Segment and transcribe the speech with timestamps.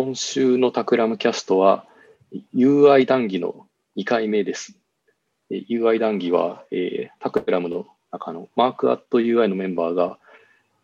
[0.00, 1.84] 今週のタクラムキャストは
[2.54, 3.66] UI 談義の
[3.96, 4.76] 2回目です。
[5.50, 10.20] UI 談義は、えー、タクラムの中のマークアット UI のメンバーが、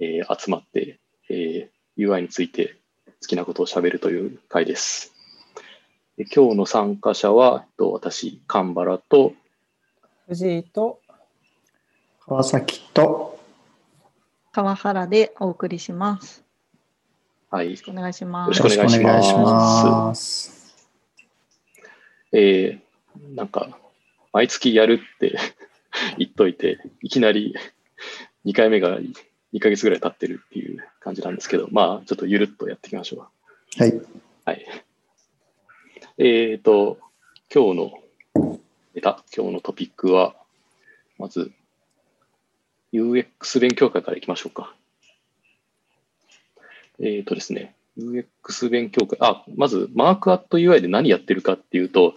[0.00, 0.98] えー、集まって、
[1.30, 2.74] えー、UI について
[3.23, 5.12] 好きなことをしゃべるという回です。
[6.16, 9.33] で今日の参加者は、と私、神原と
[10.27, 10.98] 藤井と
[12.27, 13.38] 川崎と
[14.51, 16.44] 川原でお送りします。
[17.54, 17.66] はい。
[17.66, 18.58] よろしくお願いします。
[18.58, 20.74] よろしくお願いします。
[22.32, 23.78] えー、なんか、
[24.32, 25.38] 毎月やるって
[26.18, 27.54] 言っといて、いきなり
[28.44, 33.30] 2回目が2ヶ月ぐらい経ってるっていう感じなんですけど、まあ、ちょっとゆるっとやっていきましょ
[33.78, 33.80] う。
[33.80, 34.02] はい。
[34.44, 34.66] はい。
[36.18, 36.98] えっ、ー、と、
[37.55, 38.02] 今日の
[38.94, 40.34] ネタ、今日のトピックは、
[41.18, 41.52] まず、
[42.92, 44.74] UX 勉強会からいきましょうか。
[47.00, 52.14] えっ、ー、とですね、UX 勉強会、あ、まず、マークアット UI で何やってるかっていうと、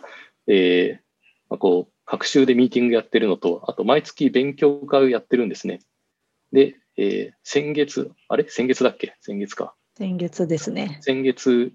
[0.47, 0.99] えー、
[1.49, 5.81] まあ、こう、各週でミーティングやってるのと、あと毎月勉強会をやってるんですね。
[6.53, 8.47] で、えー、先月、あれ？
[8.49, 9.15] 先月だっけ？
[9.19, 9.75] 先月か。
[9.97, 10.99] 先月ですね。
[11.01, 11.73] 先月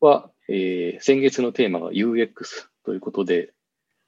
[0.00, 3.52] は、えー、先月のテーマが UX ということで、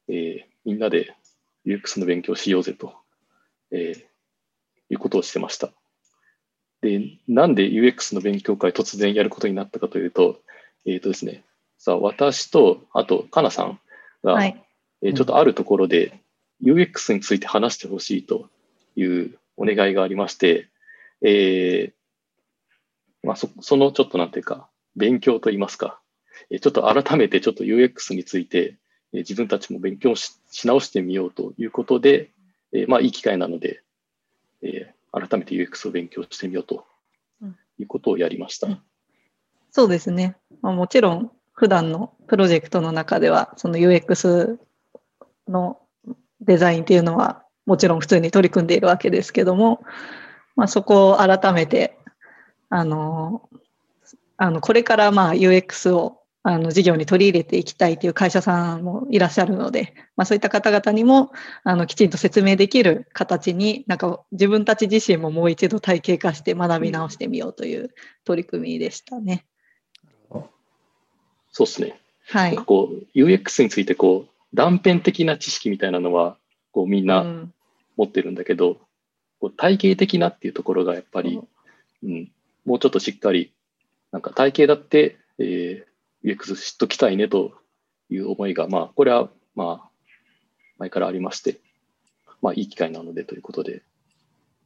[0.09, 1.15] えー、みんなで
[1.67, 2.95] UX の勉強しようぜと、
[3.71, 4.01] えー、
[4.91, 5.71] いうことをしてました。
[6.81, 10.41] で、なんで UX の勉強会突然やることになったかというと、
[10.87, 11.45] えっ、ー、とですね、
[11.79, 13.81] さあ、私と、あと、かなさん
[14.23, 14.65] が、はい、
[15.03, 16.21] えー、ちょっとあるところで
[16.63, 18.49] UX について話してほしいと
[18.97, 20.69] いうお願いがありまして、
[21.23, 26.01] えー、まあそ、そのちょっとなんていうか、勉強といいますか、
[26.51, 28.77] ちょっと改めてちょっと UX について
[29.13, 32.31] 自分たちも勉強し直してみようということで、
[32.73, 33.83] えまあいい機会なので、
[34.63, 36.87] え改めて UX を勉強してみようと
[37.79, 38.67] いうことをやりました。
[38.67, 38.81] うん、
[39.71, 40.37] そうですね。
[40.63, 44.59] まあ、もちろん普段のプロジェクトの中ではその UX
[45.49, 45.81] の
[46.41, 49.83] デザインっていうのはもちろん普通に取り組んでいるわけですけども、
[50.57, 51.99] まあ、そこを改めて
[52.71, 53.49] あの
[54.37, 61.31] あのこれからまあ UX をあの事業に取り入れていきたいという会社さんもいらっしゃるので、まあ、そういった方々にも
[61.65, 67.91] あのきちんと説明できる形になんか自分たち自身ももう一度体系化して学び直してみようという
[68.25, 69.47] 取り組みでしたね。
[71.51, 71.99] そうですね。
[72.29, 72.57] はい。
[72.57, 76.37] こう UX についてこう断片的な知識みたいなのは
[76.73, 77.25] こうみんな
[77.97, 78.77] 持ってるんだけど、うん、
[79.41, 81.41] こう体系的なっていうところがやっぱり、
[82.05, 82.31] うん、
[82.65, 83.53] もうちょっとしっかり
[84.13, 85.88] なんか体系だって、えー、
[86.25, 87.53] UX 知っときたいねと
[88.11, 89.89] いう思いが、まあ、これはまあ
[90.79, 91.61] 前からありまして、
[92.41, 93.83] まあ、いい機会なのでということで、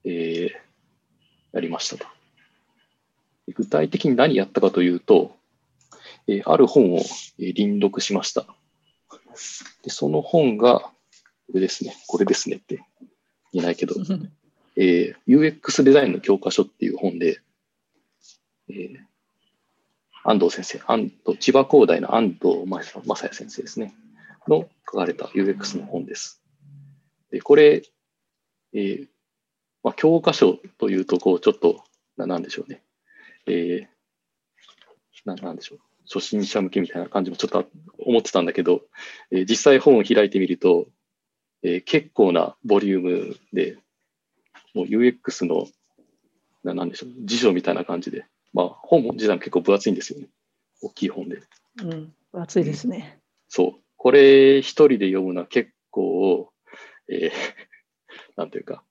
[0.05, 0.51] えー、
[1.53, 2.07] やりましたと。
[3.55, 5.37] 具体的に何やったかというと、
[6.29, 6.99] えー、ある本を、
[7.39, 8.47] えー、輪読しました。
[9.83, 10.93] で、その本が、こ
[11.55, 12.81] れですね、これですねって
[13.53, 13.95] 言えないけど、
[14.77, 17.41] えー、UX デザインの教科書っていう本で、
[18.69, 18.99] えー、
[20.25, 23.95] 安藤先生、安藤千葉工大の安藤正也先生ですね、
[24.49, 26.43] の書かれた UX の本です。
[27.31, 27.83] で、これ、
[28.75, 29.09] えー
[29.83, 31.83] まあ、教科書というと、こう、ちょっと、
[32.17, 32.83] ななんでしょうね。
[33.47, 33.87] えー、
[35.25, 35.79] ななんでしょう。
[36.05, 37.65] 初心者向けみたいな感じもちょっと
[37.99, 38.83] 思ってたんだけど、
[39.31, 40.87] えー、実際本を開いてみると、
[41.63, 43.79] えー、結構なボリュームで、
[44.75, 45.67] もう UX の、
[46.65, 50.29] ななんでしょう、辞書みたいな感じで、まあ本も実は結構分厚いんですよね。
[50.81, 51.43] 大きい本で。
[51.83, 53.19] うん、分厚いですね。
[53.49, 53.81] そう。
[53.97, 56.53] これ一人で読むのは結構、
[57.09, 57.33] えー、
[58.37, 58.83] なんていうか、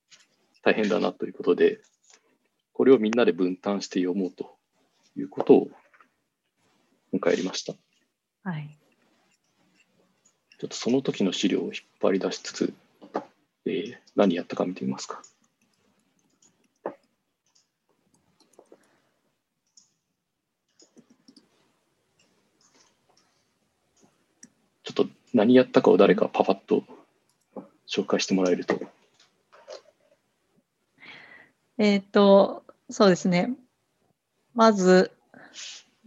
[0.63, 1.81] 大変だなということで、
[2.73, 4.57] これをみんなで分担して読もうと
[5.15, 5.71] いうことを
[7.11, 7.73] 今回やりました。
[8.43, 8.77] はい。
[10.57, 12.73] ちょっとその時の資料を引っ張り出しつつ、
[13.65, 15.21] えー、何やったか見てみますか。
[24.83, 26.83] ちょっと何やったかを誰かパパッと
[27.87, 28.79] 紹介してもらえると。
[31.77, 33.53] えっ、と、そうですね。
[34.53, 35.11] まず、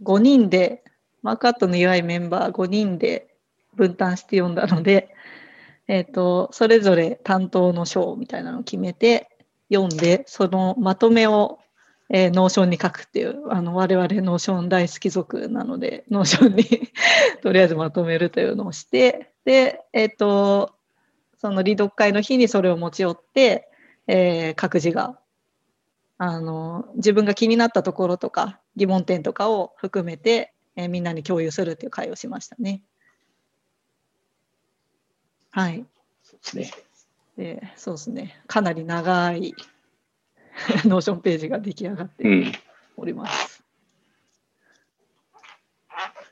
[0.03, 0.83] 5人で
[1.21, 3.35] マークアットの UI メンバー5人で
[3.75, 5.15] 分担して読んだので、
[5.87, 9.29] えーと、それぞれ担当の章みたいなのを決めて
[9.71, 11.59] 読んでそのまとめを、
[12.09, 16.63] えー、 Notion に書くっていうあの我々 Notion 大好き族なので Notion に
[17.41, 20.75] とりあえずまとめるというのをしてで、えーと、
[21.37, 23.69] そのリード会の日にそれを持ち寄って、
[24.07, 25.19] えー、各自が
[26.17, 32.81] あの自分が気になったところとか疑問点とかを含めてえー、みんなに共有するっていう会をしましたね。
[35.51, 35.85] はい。
[36.23, 36.71] そうですね。
[37.37, 38.41] でそうですね。
[38.47, 39.53] かなり長い
[40.85, 42.23] ノーションページが出来上がって
[42.97, 43.63] おります。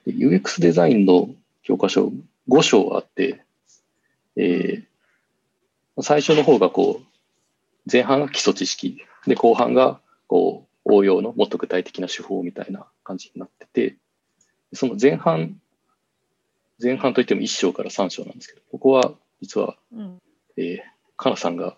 [0.06, 1.30] うん、UX デザインの
[1.62, 2.12] 教科書
[2.50, 3.44] 5章あって、
[4.36, 7.06] えー、最初の方がこう、
[7.92, 13.98] 前半が基礎知識、で、後半がこう、応用のもっと具体的な手法みたいな感じになってて、
[14.74, 15.62] その前半、
[16.82, 20.22] 前半といっても1章から3章なんですけど、ここは実は、うん、
[20.58, 20.78] えー、
[21.16, 21.78] かなさんが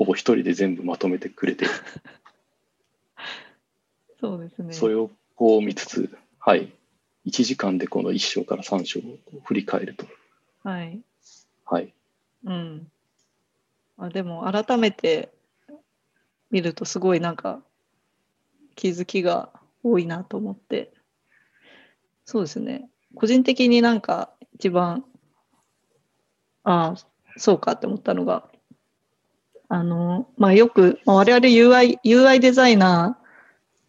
[0.00, 1.66] ほぼ一人で全部まとめてくれて、
[4.18, 4.72] そうですね。
[4.72, 6.72] それをこう見つつ、はい、
[7.26, 9.02] 1時間でこの1章から3章を
[9.44, 10.06] 振り返ると。
[10.62, 11.02] はい。
[11.66, 11.92] はい。
[12.44, 12.90] うん。
[13.98, 15.34] あでも改めて
[16.50, 17.62] 見るとすごいなんか
[18.76, 19.50] 気づきが
[19.82, 20.94] 多いなと思って
[22.24, 25.04] そうですね個人的になんか一番
[26.64, 27.06] ああ
[27.36, 28.49] そうかって思ったのが
[29.70, 33.18] あのまあよく、まあ、我々 UI, UI デザイナ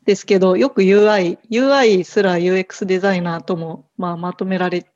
[0.04, 4.90] ーですけどよく UI UI すら UX デザイナーとも、まあ、まとめられ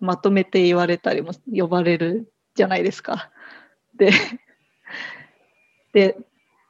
[0.00, 3.30] まとめて言われたりも呼ばれるじゃないですか。
[3.96, 4.10] で
[5.94, 6.18] で、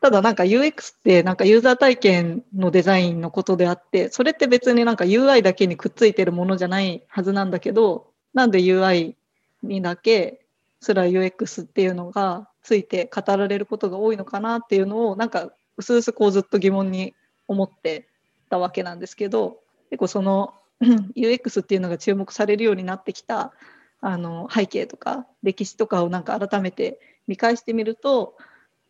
[0.01, 9.15] ただなんか UX ってなんかユーザー体験のデザインのことであって、それって別になんか UI だけにくっついてるものじゃないはずなんだけど、なんで UI
[9.63, 10.45] にだけ
[10.81, 17.15] すら UX っていうのがついて語られることが多いのかなっていうのをなんかうすうすこうずっと疑問に
[17.47, 18.09] 思って
[18.49, 19.59] たわけなんですけど
[19.91, 20.55] 結構その
[21.15, 23.53] UX っていうのが注目されるようになってきた
[24.01, 28.35] あの背景とか歴史とかをなんか改めて見返してみると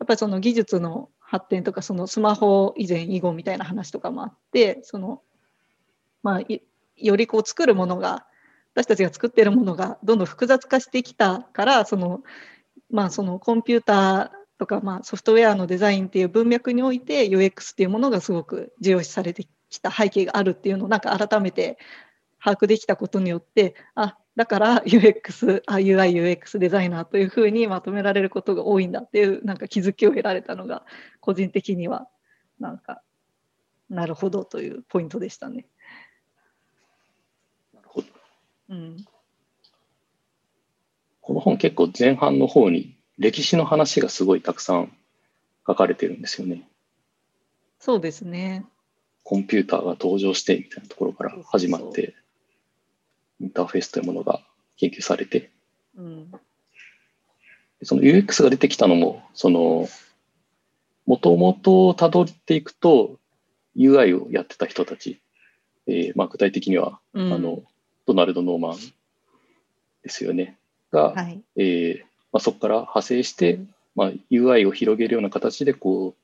[0.00, 5.20] やっぱりその技術の発展とかそのスマホ以前以後みたいな話とかもあってその、
[6.22, 6.40] まあ、
[6.96, 8.24] よりこう作るものが
[8.74, 12.22] 私たちが作ってるものがどんどん複雑化してきたからその,、
[12.90, 21.78] まあ、そのコンピューターとか、まあ、ソフトウェアのデザインっていう文脈において UX っていうものがすごく重要視されてきた背景があるっていうのをなんか改めて
[22.42, 30.84] 把握できたことによってあだから UX、UI、UX デザイナーというふうにまとめられることが多いんだっていうなんか気づきを得られたのが
[31.20, 32.08] 個人的には
[32.58, 33.02] なんか
[33.88, 35.66] なるほどというポイントでしたね。
[37.72, 38.06] なるほど。
[38.70, 38.96] うん、
[41.24, 44.92] この本結構前半の方に歴史の話がすごいたくさん
[45.66, 46.68] 書かれてるんですよね。
[47.78, 48.66] そうですね。
[49.22, 52.14] コンピューターが登場してみたいなところから始まって。
[53.40, 54.40] インターフェースというものが
[54.76, 55.50] 研究されて、
[55.96, 56.32] うん、
[57.82, 59.88] その UX が出てきたのも、その、
[61.06, 63.18] もともとたどっていくと、
[63.76, 65.20] UI をやってた人たち、
[65.86, 67.62] えーまあ、具体的には、うん、あの
[68.06, 68.78] ドナルド・ノーマン
[70.02, 70.56] ですよね、
[70.94, 72.00] が、はい、えー、
[72.32, 73.58] まあ、そこから派生して、
[73.94, 76.14] まあ、UI を広げるような形でこ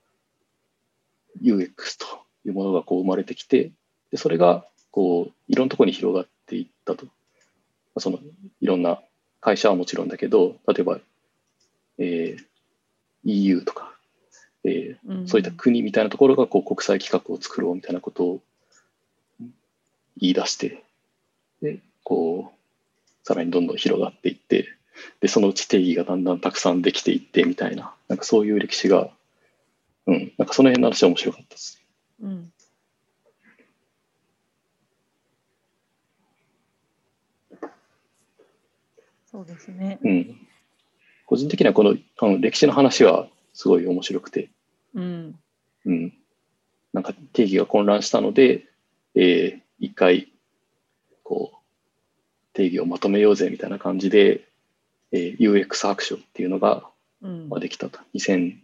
[1.43, 2.07] う UX と
[2.47, 3.71] いうものがこう生まれてきて
[4.11, 7.07] でそれがこういろんなところに広がっていったと。
[7.99, 8.19] その
[8.61, 9.01] いろんな
[9.41, 10.99] 会社はもちろんだけど、例えば、
[11.99, 12.45] えー、
[13.25, 13.95] EU とか、
[14.65, 18.41] えー、そういった国みたいなところがこう国際規格を作ろうみたいなことを
[20.19, 20.85] 言い出して、
[21.63, 22.60] で、こう、
[23.31, 24.67] さらにどんどん広がっていって、
[25.21, 29.09] で、そのうち定義がだんだんたくさんできていってみたいな、なんかそういう歴史が、
[30.09, 31.81] うん、なんかその辺の話は面白かったです。
[32.21, 32.53] うん
[39.31, 40.01] そうですね。
[40.03, 40.37] うん。
[41.27, 44.51] 個人的にはこのあの歴史の話はすごい面白くて、
[44.93, 45.39] うん。
[45.87, 46.13] うん。
[46.93, 48.67] なんか定義が混乱したので、
[49.15, 50.33] えー、一回、
[51.23, 51.60] こう、
[52.53, 54.45] 定義をまとめようぜみたいな感じで、
[55.13, 56.85] えー、UX 白書っていうのが、
[57.23, 57.99] うん、まあ、できたと。
[58.15, 58.61] 2010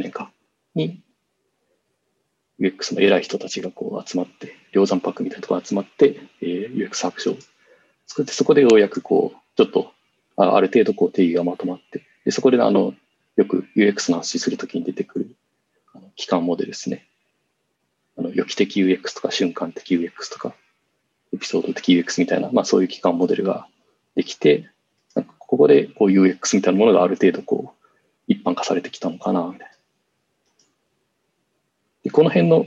[0.00, 0.30] 年か
[0.74, 1.00] に、
[2.60, 7.36] UX の偉い人たちがこう集まって、梁山泊みたいなところ集まって、えー、UX 白書を
[8.06, 9.92] 作って、そこでようやくこう、ちょっと
[10.38, 12.94] あある程度こう定義がまとまって、でそこであの
[13.36, 15.36] よく UX の話するときに出てくる
[15.92, 17.08] あの機関モデルですね。
[18.16, 20.54] あの予期的 UX とか瞬間的 UX とか、
[21.38, 23.68] エピソード的 UX みたいな、まあ、そういう機関モデルが
[24.16, 24.68] できて、
[25.14, 27.86] なんかここでこう UX みたいなものがある程度こう
[28.26, 29.66] 一般化されてきたのかな、みたいな。
[32.02, 32.66] でこの辺の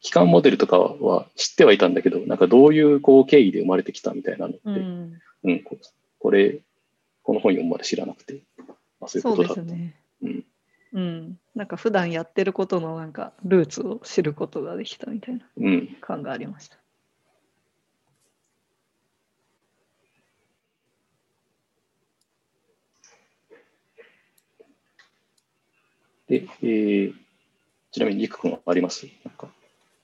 [0.00, 5.64] 機関モデルとかは知ってはいたんだけど、なんかどういうこう経緯で生まれてきたみたいなのって、うん、うん、
[6.20, 6.60] これ
[7.24, 8.42] この本読むまで知らなくて、
[9.00, 9.62] あ、そういうことだった。
[9.62, 9.96] ね。
[10.22, 10.44] うん。
[10.92, 11.38] うん。
[11.54, 15.44] なんか普段やってることのなんかルーツを知ることができたみたいな
[16.00, 16.81] 感がありました。
[26.32, 27.14] で、えー、
[27.90, 29.06] ちなみに、りく君はあります？
[29.22, 29.48] なんか、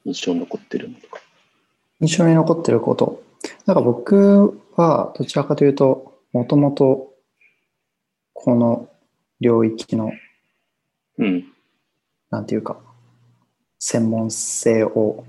[0.04, 1.20] 印象に残ってるのとか。
[2.00, 3.22] 印象に残ってること。
[3.64, 7.14] なんか僕はどちらかというと、もともと
[8.34, 8.90] この
[9.40, 10.12] 領域の、
[11.16, 11.50] うん、
[12.28, 12.78] なんていうか、
[13.78, 15.24] 専門性を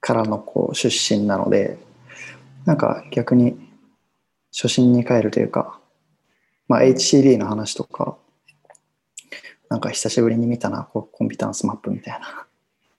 [0.00, 1.78] からのこう出身なので、
[2.64, 3.56] なんか逆に
[4.52, 5.78] 初心に帰るというか、
[6.68, 8.16] まあ、HCD の話とか、
[9.68, 12.46] なんか久しぶりに見たな、コンピタンスマップみたいな。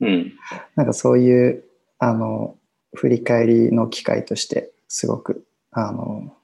[0.02, 0.34] うん、
[0.76, 1.64] なんかそういう
[2.00, 2.58] あの
[2.94, 6.36] 振り返りの機会としてすごくあの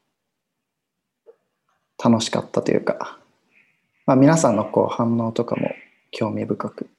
[2.04, 3.20] 楽しかったというか、
[4.06, 5.70] まあ、皆さんのこう反応とかも
[6.12, 6.90] 興味深く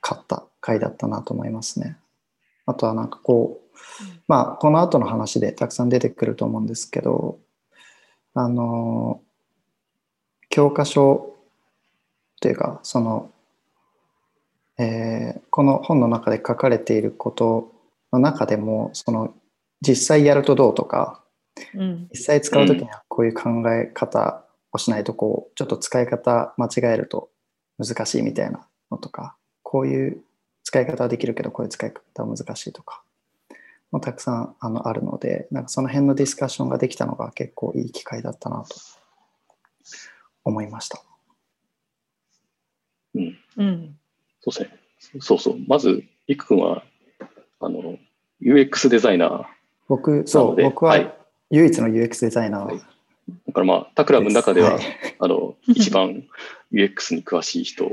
[0.00, 1.96] 買った回だったなと思いますね。
[2.66, 3.78] あとはなんかこう、
[4.28, 7.38] まあこの後の話でたくさん出てくると思うんですけど
[8.34, 9.20] あの
[10.48, 11.36] 教科書
[12.40, 13.30] というかその、
[14.78, 17.72] えー、この本の中で書かれていること
[18.12, 19.34] の中でもその
[19.80, 21.22] 実際やるとどうとか、
[21.74, 27.30] うん、実際使う時にはこういう考え方をしないとこうちょっと使い方間違えると
[27.78, 30.22] 難しいみたいなのとかこういう
[30.64, 33.02] 使い方はできるけどこういう使い方は難しいとか
[33.90, 38.76] もたくさんあのあるのでなんかその辺のディスカッションができたのが結構いい機会だったなと
[40.44, 41.02] 思いました。
[43.14, 43.38] うん。
[43.56, 43.96] うん、
[44.40, 45.20] そうですね。
[45.20, 45.56] そうそう。
[45.66, 46.84] まず、いく君は、
[47.60, 47.98] あの、
[48.42, 49.44] UX デザイナー。
[49.88, 51.14] 僕、そう、僕は
[51.50, 52.64] 唯一の UX デザイナー。
[52.64, 52.78] はい、
[53.46, 54.82] だからまあ、タクラムの中では、はい、
[55.18, 56.24] あの、 一番
[56.72, 57.90] UX に詳しい人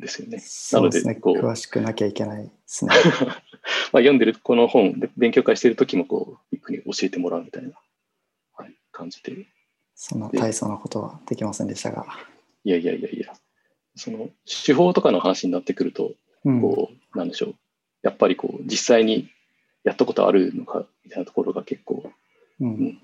[0.00, 0.42] ですよね。
[0.72, 2.94] なので、ね、こう詳しくなきゃいけないですね。
[3.92, 7.72] まあ読んでるこの本で勉強会してる時もこう、一句に教えてもらうみたいな、
[8.54, 9.46] はい、感じで。
[9.94, 12.06] そんな大層なことはできませんでしたが。
[12.64, 13.34] いやいやいやいや、
[13.96, 17.54] その手法とかの話になってくると、こう、なんでしょう。
[18.02, 19.28] やっぱりこう、実際に
[19.84, 22.10] やったことあるのかみたいなところが結構、
[22.60, 22.98] うん。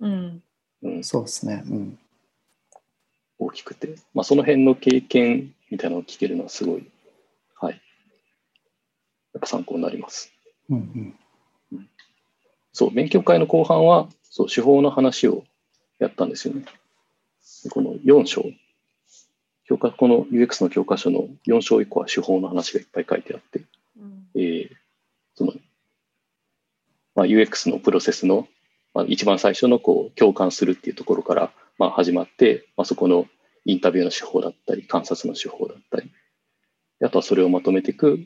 [0.00, 0.42] うん。
[0.82, 1.62] うん、そうですね。
[1.66, 1.98] うん。
[3.38, 6.86] 大きくて、まあ、その辺の経験みたいなのを聞けるのはすごい、
[7.58, 7.72] はい。
[9.32, 10.30] やっぱ参考になります。
[10.68, 11.14] うんうん
[11.72, 11.88] うん、
[12.74, 15.44] そう、勉強会の後半は、そう、手法の話を
[15.98, 16.66] やったんですよね。
[17.70, 18.44] この4章、
[19.64, 23.64] 教科この UX の教科書の4章以降は手法の話がいっぱい書いてあって、
[23.98, 24.68] うん、えー、
[25.34, 25.54] その、
[27.14, 28.46] まあ、UX のプロセスの、
[28.92, 33.26] まあ、一番最初のこう共感するっていうところから、まあ、始まって、まあ、そこの
[33.64, 36.10] インタビューの手法だったり、観察の手法だったり、
[37.02, 38.20] あとはそれをまとめていく、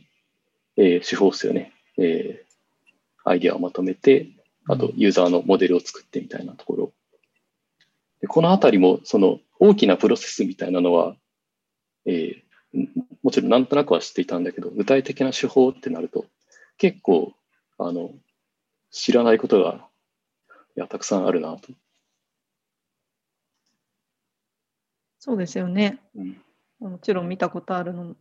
[0.76, 1.72] えー、手法ですよね。
[1.98, 4.28] えー、アイディアをまとめて、
[4.68, 6.92] あとユーザーのモデルを作ってみたいなところ。
[8.20, 11.16] でこのあたりも、その大きなプロセスみたいなのは、
[12.04, 12.88] えー、
[13.22, 16.26] もちろんなんとなくは知っていたんだけど、具体的な手法ってなると、
[16.78, 17.32] 結構、
[17.78, 18.10] あの、
[18.90, 19.86] 知らないことが、
[20.76, 21.72] いや、たくさんあるなと
[25.26, 25.98] そうですよね。
[26.14, 26.36] うん、
[26.92, 28.14] もちろん見たことあるの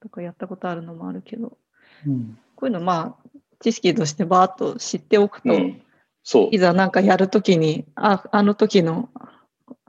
[0.00, 1.58] とかやったことあるのもあるけど、
[2.06, 3.28] うん、こういうのまあ
[3.60, 5.82] 知識としてバーッと知っておくと、うん、
[6.22, 6.48] そう。
[6.50, 9.10] いざなんかやるときにああの時の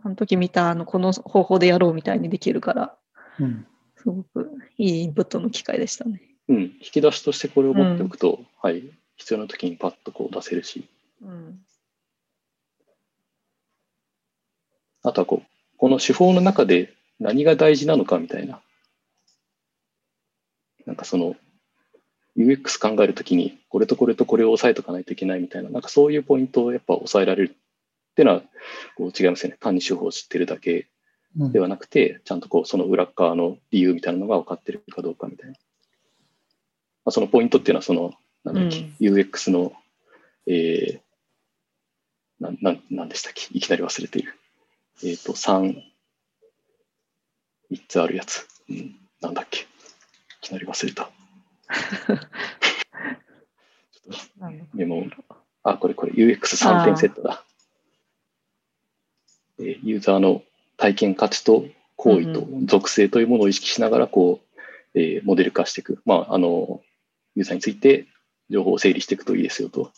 [0.04, 2.96] あの時見たあのこの方法でやろうみたいにできるから、
[3.40, 6.22] うん、すごくいいインプットの機会でしたね。
[6.50, 8.84] うん、引き出しとしてこれを持っておくと、はい、
[9.16, 10.88] 必要な時にパッとこう出せるし、
[11.22, 11.60] うん、
[15.04, 18.62] あとはこうこの手法の中で何が大事なのかみたいな。
[20.86, 21.36] なんかその
[22.38, 28.42] UX 考えるときにこれとこれとこれを押さえとかないといけないみたいな、なんかそういうポイントをやっぱ抑えられるっていうのは
[28.96, 29.58] こう違いますよね。
[29.60, 30.88] 単に手法を知ってるだけ
[31.36, 35.56] ではなくて、うん、ちゃんとこうその裏側の理由みたいなのが分かってるかどうかみたいな。
[37.06, 39.74] まあ、そのポイントっていうのはその、なんだっけ、うん、UX の、
[40.48, 43.48] えー、なななんでしたっけ？
[43.52, 44.34] いきなり忘れている。
[45.04, 45.76] えっ、ー、と、3、
[47.72, 48.48] 3つあるやつ。
[48.70, 49.62] うん、なんだっけ。
[49.62, 49.66] い
[50.42, 51.10] きなり忘れた。
[54.74, 55.06] メモ、
[55.64, 57.44] あ、これこれ UX3 点セットだ。
[59.60, 60.44] えー、ユーザーの
[60.78, 64.40] 体験価値と行為と属性というものを意識しながら、こ
[64.94, 66.02] う、えー、モデル化していく。
[66.06, 66.82] まあ、あの、
[67.36, 68.08] ユーザーについて
[68.50, 69.92] 情報を整理していくといいですよと、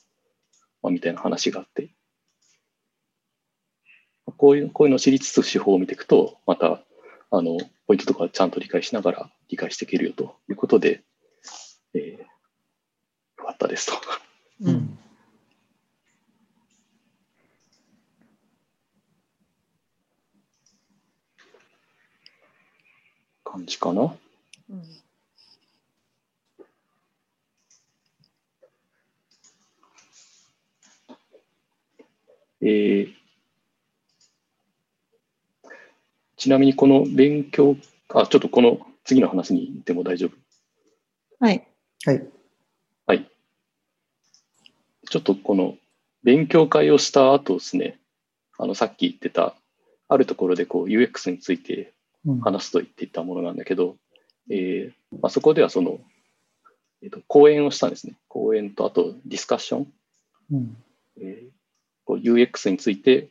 [0.82, 1.90] まあ、みたいな話があって。
[4.40, 6.82] こういう、こういうのを知りつつ手法を見ていくと、また、
[7.30, 11.04] あの、ポイントとかちゃんと理解しながら理解していけるよということで、
[11.94, 12.26] えー、よ
[13.46, 13.94] かったですと。
[14.62, 14.98] うん。
[23.44, 24.16] 感じかな？
[24.70, 24.84] うん
[32.62, 33.14] えー、
[36.40, 37.76] ちなみにこの勉強、
[38.10, 40.32] あ、ちょっとこの次の話に行っても大丈夫？
[41.40, 41.68] はい。
[42.06, 42.28] はい。
[43.06, 43.30] はい。
[45.10, 45.76] ちょっとこの
[46.24, 48.00] 勉強会をした後ですね、
[48.58, 49.56] あのさっき言ってた、
[50.08, 51.94] あるところでこう UX について
[52.42, 53.96] 話すと言っていたものなんだけど、うん、
[54.50, 54.92] えー、
[55.22, 56.00] まあ、そこではその、
[57.04, 58.14] えーと、講演をしたんですね。
[58.28, 59.94] 講演とあとディスカッション。
[60.52, 60.78] うん、
[61.22, 61.50] えー
[62.06, 63.28] こう UX について、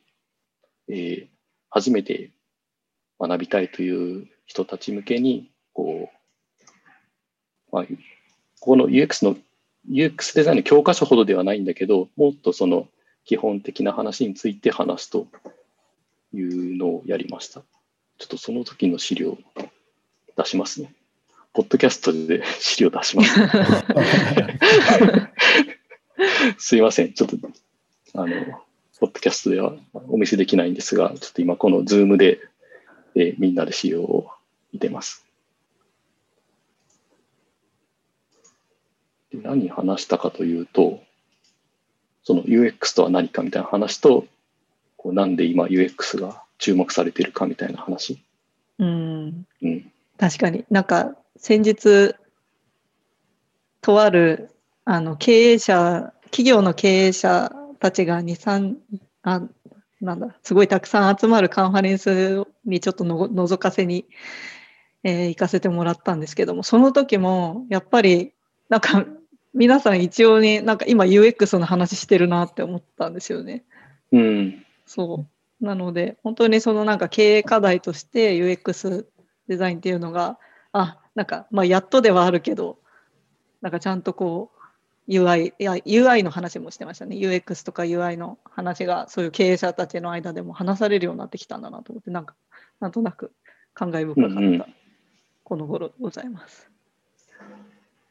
[0.88, 1.26] えー、
[1.68, 2.30] 初めて
[3.20, 6.10] 学びたいという人たち向けに、こ
[7.72, 7.84] う、まあ、
[8.60, 9.36] この UX の
[9.90, 12.88] UX デザインの教科書ほどではないんだけど、もっとその
[13.24, 15.26] 基本的な話について話すと
[16.32, 17.62] いうのをやりました。
[18.18, 19.38] ちょっとその時の資料
[20.36, 20.92] 出しますね。
[21.52, 23.34] ポッドキャストで資料出します。
[26.58, 27.12] すいません。
[27.12, 27.36] ちょっと、
[28.14, 28.28] あの、
[29.00, 29.74] ポッドキャストでは
[30.08, 32.40] お見せできないんですが、ちょっと今このズームで、
[33.14, 34.30] えー、みんなで資料を
[34.72, 35.24] 見てます。
[39.30, 41.00] で何話したかというと、
[42.22, 44.26] その UX とは何かみたいな話と、
[44.96, 48.22] こうなんで今 UX が注目されているかみたいな話。
[48.78, 49.46] うん。
[49.62, 52.14] うん、確かになんか先日、
[53.80, 54.50] とある
[54.84, 58.76] あの経営者、企業の経営者たちが2、3、
[59.22, 59.42] あ
[60.00, 64.06] なんだ、すごいたくさん集まるカンファレンスにちょっとの覗かせに、
[65.02, 68.32] えー、行かせてもらったんですけども、その時もやっぱり
[68.68, 69.06] なんか
[69.54, 73.64] 皆さん一応になんか今 UX の話してるなって思ったんですよね。
[74.12, 74.64] うん。
[74.86, 75.64] そう。
[75.64, 79.06] なので本当にそのなんか経営課題として UX
[79.48, 80.38] デザインっていうのが
[80.72, 82.78] あなんかまあやっとではあるけど
[83.60, 84.57] なんかちゃんとこう
[85.08, 87.16] UI、いや UI の話もしてましたね。
[87.16, 92.34] UX とか UI の話がそういう経営者たちの間でも話されるようになってきたんだなと思って、なんか、
[92.78, 93.32] なんとなく
[93.72, 94.72] 感慨深かった
[95.44, 96.70] この頃ございます。
[97.40, 97.62] うんうん、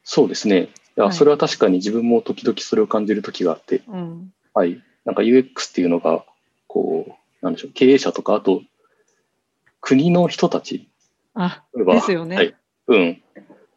[0.04, 0.64] そうですね。
[0.64, 4.82] いや、はい、それは確かに自分も時々それを感じる時があって、うん、はい。
[5.06, 6.26] なんか UX っていうのが、
[6.66, 8.64] こう、なんでしょう、経営者とか、あと、
[9.82, 10.90] 国の人たち。
[11.36, 12.36] あ、ですよね。
[12.36, 12.56] はい。
[12.88, 12.98] うん。
[12.98, 13.22] 例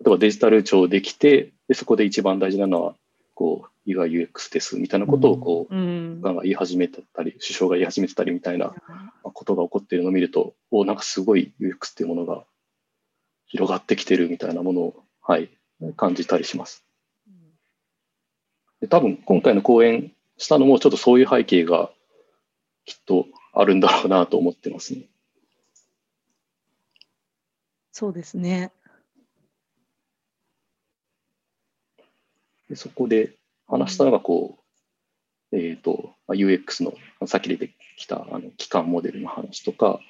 [0.06, 2.94] えばデジタル庁できて、でそこで一番大事なのは
[3.40, 8.74] こう UIUX ですみたいなことをこう、うん、が言い始めたり、首相が言い始めてたりみたいな
[9.22, 12.44] ことが起こっているのを見ると、おなんかすごい UX っていうものが
[13.46, 15.48] 広がってきてるみたいなものを、はい、
[15.96, 16.84] 感じたりします。
[18.82, 21.90] で多分今回の講演したのもちょっとそういう背景が
[22.84, 23.24] きっと
[23.54, 25.06] あるんだろうなと思ってますね。
[27.90, 28.70] そうですね。
[32.70, 33.34] でそこで
[33.66, 34.58] 話したのが、こ
[35.52, 36.94] う、えっ、ー、と、UX の、
[37.26, 40.00] さっき出てきたあの期間モデルの話とか、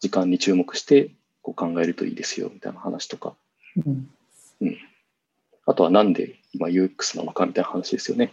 [0.00, 1.10] 時間に注目して
[1.42, 3.34] こう考えるといいですよみたいな話とか、
[3.76, 4.10] うん、
[4.62, 4.76] うん、
[5.66, 8.32] あとはなんで今 UX なのかみたいな話ですよね。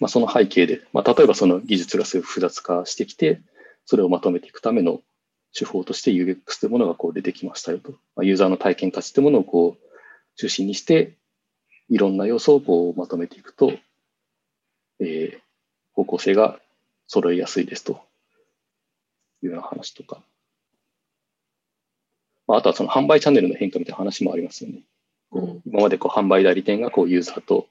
[0.00, 3.42] まあ、その背景で、まあ、例えばその技術がすごい複雑化してきて、
[3.84, 5.02] それをまとめていくための
[5.52, 7.92] 手法として UX というものがこう出てきましたよと。
[8.16, 9.87] まあ、ユーザーの体験価値というものをこう
[10.38, 11.16] 中心にして、
[11.90, 13.72] いろんな要素をこうまとめていくと、
[15.00, 15.38] えー、
[15.94, 16.60] 方向性が
[17.08, 18.00] 揃いやすいですと
[19.42, 20.22] いうような話とか。
[22.46, 24.82] まあ、あとはその販売チャンネルの変化みたいな話もありますよね。
[25.30, 27.66] こう今までこう販売代理店がこうユーザーと、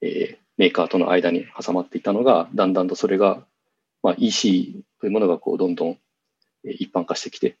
[0.00, 3.42] えー、メーカーとの間に挟まっていたのが、だんだんとそれが、
[4.04, 5.98] まあ、EC というものがこうどんどん
[6.62, 7.56] 一般化してきて、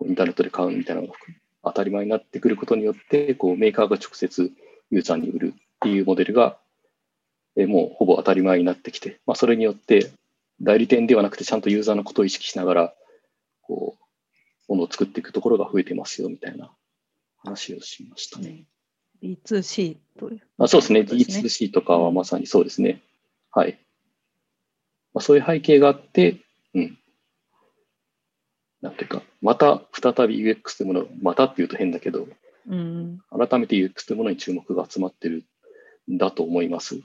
[0.00, 1.14] インターネットで買うみたいなのが
[1.68, 4.52] 当たり前になってくることによって、こうメーカーが直接
[4.90, 6.58] ユーザーに売るっていうモデルが、
[7.56, 10.12] えもうほぼ当たり前になってきて、まあ、それによって
[10.60, 12.94] 代理店ではなくてちゃんとユーザーのことを意識しながら、
[13.62, 13.96] こ
[14.68, 16.70] う、ものを作っていくところが増えてますよみたいな
[17.38, 18.64] 話をしましたね。
[19.22, 21.00] D2C という、あそうですね。
[21.00, 23.02] D2C とかはまさにそうですね。
[23.50, 23.78] はい。
[25.14, 26.38] まあ、そういう背景があって、
[26.74, 26.98] うん。
[28.80, 32.28] なんていうか、また再び UX というものを、またっていうと変だけど、
[32.68, 35.44] うん、改めて UX というものに注目が集まってる
[36.10, 37.00] んだと思います。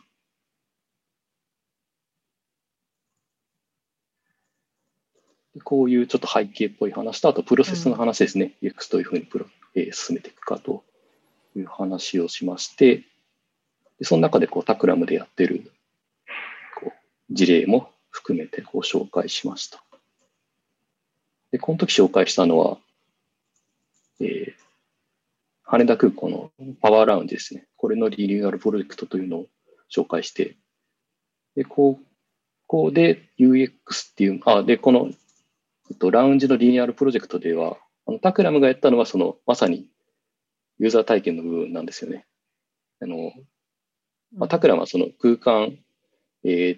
[5.63, 8.55] こういうちょっと背景っぽい話と、あとプロセスの話ですね。
[8.61, 10.83] うん、UX どういうふうにプロ、えー、進めていくかと
[11.55, 13.03] いう話をしまして、
[13.99, 15.71] でその中でこうタクラムでやってる
[16.79, 16.91] こ
[17.29, 19.83] う事例も含めてご紹介しました。
[21.53, 22.79] で、この時紹介したのは、
[24.19, 24.53] えー、
[25.61, 27.67] 羽田空港のパワーラウンジですね。
[27.77, 29.45] これのリニューアルプロジェクトというのを
[29.95, 30.57] 紹介して、
[31.55, 31.99] で、こ
[32.65, 35.11] こで UX っていう、あ、で、この、
[35.91, 39.87] えっと、ラウンジのリニューアルプロジェクトでは、あのタクラムがやったのは、その、まさに
[40.79, 42.25] ユーザー体験の部分なんですよね。
[42.99, 43.31] あの、
[44.35, 45.77] まあ、タクラムはその空間、
[46.43, 46.77] えー、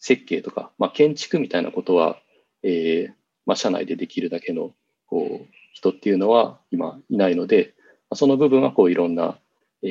[0.00, 2.16] 設計とか、まあ、建築みたいなことは、
[2.62, 3.17] えー、
[3.48, 4.74] まあ、社内でできるだけの
[5.06, 7.72] こう人っていうのは今いないので、
[8.10, 9.38] まあ、その部分はこういろんな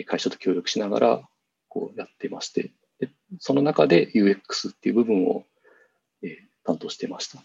[0.05, 1.21] 会社と協力しながら
[1.67, 5.43] こうやってまして、でその中で UX っていう部分を、
[6.21, 7.41] え、担当してました。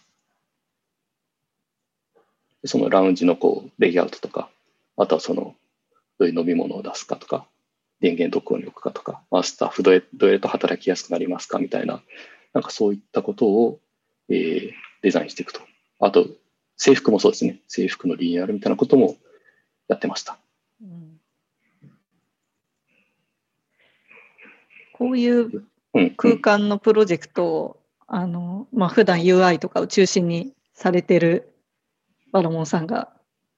[2.67, 4.51] そのラウンジのこうレイアウトとか、
[4.99, 5.55] あとはその
[6.19, 7.47] どういう飲み物を出すかとか、
[8.01, 12.03] 電源どこに置くかとか、まあ、スタッフどうやどうやと働きやすくなりますかみたいな、
[12.53, 13.81] なんかそういったことを、
[14.29, 14.71] えー、
[15.01, 15.63] デザインしていくと。
[16.03, 16.27] あと、
[16.77, 17.61] 制服もそうですね。
[17.69, 19.17] 制服のリニューアルみたいなことも
[19.87, 20.37] やってました。
[20.83, 21.21] うん、
[24.93, 25.65] こういう
[26.17, 31.53] 空間のプロジェクトを、うんうん、あの、まあ、普段 UI とかを中心にされてる
[32.33, 33.13] バラモンさんが、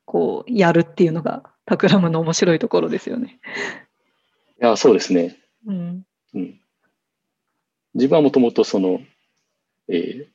[0.05, 3.41] こう、やるっていうのが、タクラムの面白いところですよね。
[4.61, 5.39] いや、そうですね。
[5.67, 6.07] うん。
[6.35, 6.61] うん、
[7.95, 9.01] 自分はもともとその、
[9.89, 10.29] え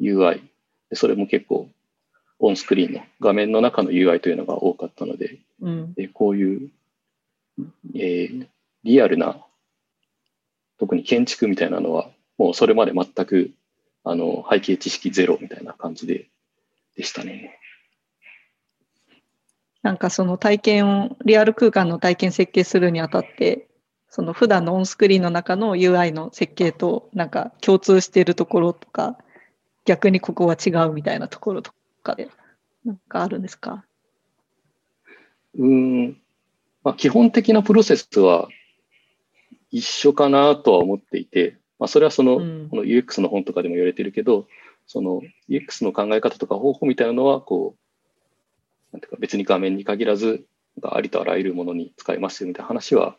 [0.00, 0.42] ー、UI、
[0.92, 1.68] それも結構
[2.38, 6.70] オンスクリーンの画面の中の UI というのが多かったので、うん、でこういう、
[7.94, 8.46] えー、
[8.84, 9.38] リアルな
[10.78, 13.50] 特に建築みたいなのはもうそれまで全く
[14.04, 16.28] あの背景知識ゼロみたいな感じで
[16.96, 17.58] でしたね。
[19.82, 23.68] なんかその体験をリアル空間の体験設計するにあたって
[24.08, 29.16] その普段のオンスクリーンの中の UI の設計となんか共通しているところとか
[29.86, 31.72] 逆にここは違うみたいなところと
[32.02, 32.28] かで、
[32.84, 33.84] なんかあるんですか？
[35.58, 36.20] うん、
[36.84, 38.48] まあ、基本的なプロセスは
[39.70, 44.46] 一緒かなとは思っていて、まあ、それはその,、この UX の本とかでも言われてるけど、
[44.86, 50.44] その UX の考え方とか方法みたいなのは、こう、なんていうか別に画面に限らず、
[50.82, 53.16] ありとあらゆるものに使えますよみたいな話は、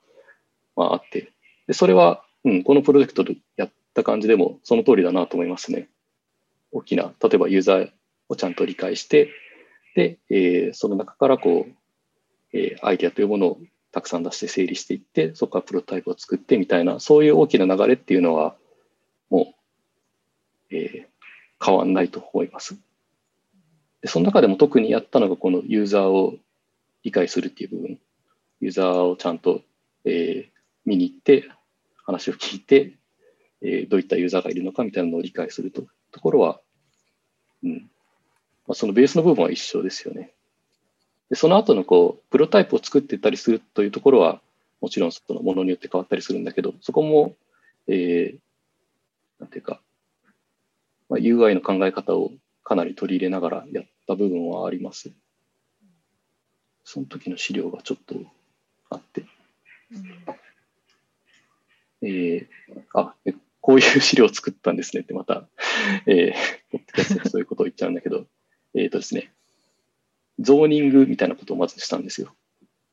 [0.76, 1.34] まあ、あって、
[1.66, 5.90] でそれは、うん、このプロジェクトでやった感じでもその通りだなと思いますね。
[6.72, 7.92] 大きな、例えばユーザー
[8.30, 9.30] をちゃんと理解して、
[9.96, 13.60] で、えー、その中からこう、えー、アイデアというものを
[13.92, 18.56] たくさん出して整理していって、そこからプロトタイプを作ってみたいな、そういう大きな流れっていうのは、
[19.30, 19.54] も
[20.72, 22.78] う、えー、変わんないと思います。
[24.02, 26.36] で、その中でも特にやったのが、このユーザーを
[27.04, 28.00] 理解するっていう部分。
[28.60, 29.62] ユーザーをちゃんと、
[30.06, 30.50] えー、
[30.86, 31.50] 見に行って、
[32.08, 32.94] 話を聞いて、
[33.62, 36.60] えー、どういったユーザーがいるのかみたいなのを理解するとところは、
[37.64, 37.90] うん、
[38.68, 40.32] まあ、そのベースの部分は一緒ですよね。
[41.30, 44.42] でその後のこうプロタイプを作っていったりするというところは、
[44.82, 47.36] もちろんそのものによって変わったりするんだけど、そこも、
[47.88, 48.40] えー、
[49.40, 49.82] なんていうか、
[51.10, 52.32] まあ、UI の考え方を
[52.64, 55.12] かなり取り入れながらやった部分はあります。
[56.84, 58.16] その時の資料がちょっと
[58.90, 59.26] あって。
[62.02, 62.48] えー、
[62.94, 63.16] あ、
[63.68, 65.46] こういう資料を作ったんですねってまた、
[66.06, 68.24] えー、そういうことを言っちゃうんだけど、
[68.74, 69.34] えっ、とですね、
[70.40, 72.34] ゾーニングみたいなことをまずしたんですよ。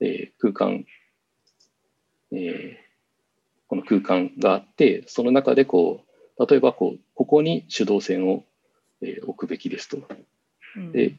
[0.01, 0.85] えー、空間、
[2.33, 2.75] えー、
[3.69, 6.01] この空間があって、その中でこ
[6.41, 8.43] う、例えばこう、ここに手動線を、
[9.01, 9.99] えー、置くべきですと。
[10.93, 11.15] で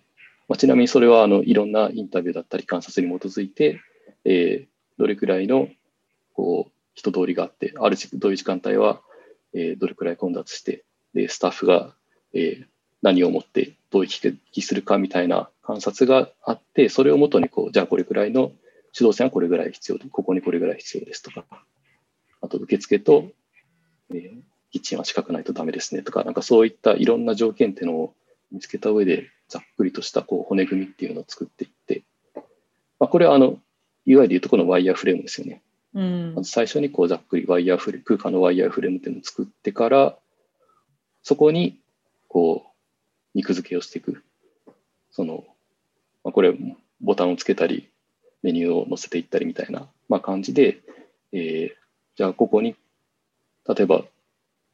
[0.49, 3.79] まあ、ちなみにそれはあのいろんなインタビューだったり観察に基づいて、
[4.25, 5.69] えー、どれくらいの
[6.33, 9.01] こう人通りがあって、あるどういう時間帯は
[9.55, 11.95] え、どれくらい混雑して、でスタッフが、
[12.33, 12.67] え、
[13.01, 18.51] 何をもってどう行きするかみたいな観察があって、それをもとにこう、じゃあこれくらいの
[18.93, 21.45] 指導線はこれぐらい必要で、ここにこれぐらい必要ですとか、
[22.41, 23.29] あと受付と、
[24.11, 24.41] えー、
[24.71, 28.13] キッチンは近くないとダメですねとか、なんかそういったいろんな条件っていうのを
[28.51, 32.03] 見つけた上で、ざっくりとしたこう骨組みっていうのを作っていって、
[32.99, 33.59] まあ、これはあの、
[34.05, 35.61] いわゆる言うとこのワイヤーフレームですよね。
[35.95, 36.01] う
[36.41, 40.17] ん、最初にこうざっくりワイヤーフレ空間のワイヤーフレームっていうのを作ってから、
[41.23, 41.79] そこに
[42.27, 42.69] こう
[43.33, 44.21] 肉付けをしていく。
[45.09, 45.45] その、
[46.25, 46.53] まあ、これ
[46.99, 47.89] ボタンをつけたり、
[48.43, 50.81] メニューを載せていったりみたいな、まあ、感じで、
[51.31, 51.69] えー、
[52.17, 52.75] じゃあここに、
[53.67, 54.03] 例えば、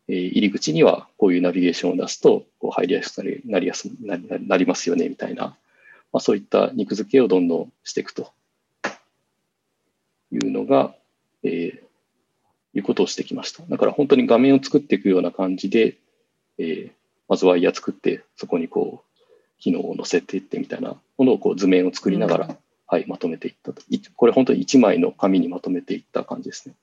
[0.07, 5.55] えー、入り口にはこういうナビゲーションを出すとこう入りやすくなりやすななりますよねみたいな、
[6.12, 8.34] まあ、そういった肉付けをどんどんしていくと
[10.31, 10.95] いうのが、
[11.43, 13.63] えー、いうことをしてきました。
[13.67, 15.97] だから本当に画面を作っていくような感じで、
[16.58, 16.91] えー、
[17.27, 19.21] まずワイヤー作って、そこにこう、
[19.60, 22.58] 機能を載せていってみたいなものをこう図面を作りながら
[22.91, 23.82] はい、まとめていったと。
[24.17, 26.75] これ本当に1枚の紙にまとめていった感じですね。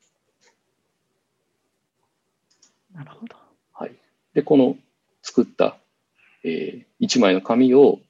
[2.94, 3.36] なるほど。
[3.74, 3.92] はい。
[4.32, 4.78] で、この
[5.22, 5.76] 作った、
[6.44, 8.00] えー、1枚の紙を、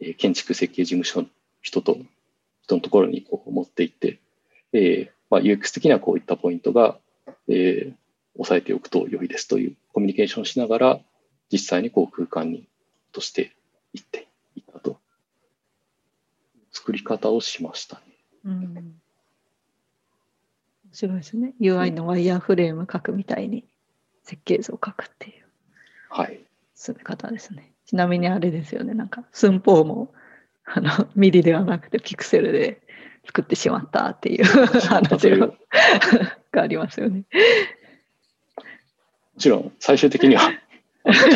[0.00, 1.28] えー、建築設計事務所の
[1.60, 1.96] 人と、
[2.62, 4.18] 人のところにこう持っていって、
[4.72, 6.98] えーまあ、UX 的にはこういったポイントが、
[7.48, 7.94] えー、
[8.38, 11.00] 押さえておくと良いですというコミュニケーションをしながら、
[11.50, 12.68] 実際にこう空間に
[13.12, 13.56] として
[13.94, 14.98] いっていったと。
[16.70, 18.02] 作り方をしましたね。
[18.44, 18.92] うん、面
[20.92, 21.54] 白いですね。
[21.62, 23.64] UI のワイヤーフレーム書くみたいに
[24.24, 25.44] 設計図を書くっていう。
[26.10, 26.40] はい。
[26.74, 27.72] 進め方ですね。
[27.86, 28.92] ちなみにあれですよね。
[28.92, 30.12] なんか寸法も
[30.66, 32.81] あのミリではなくてピクセルで
[33.26, 37.24] 作ってしまったっていう話がありますよね。
[39.34, 40.52] もちろん最終的には。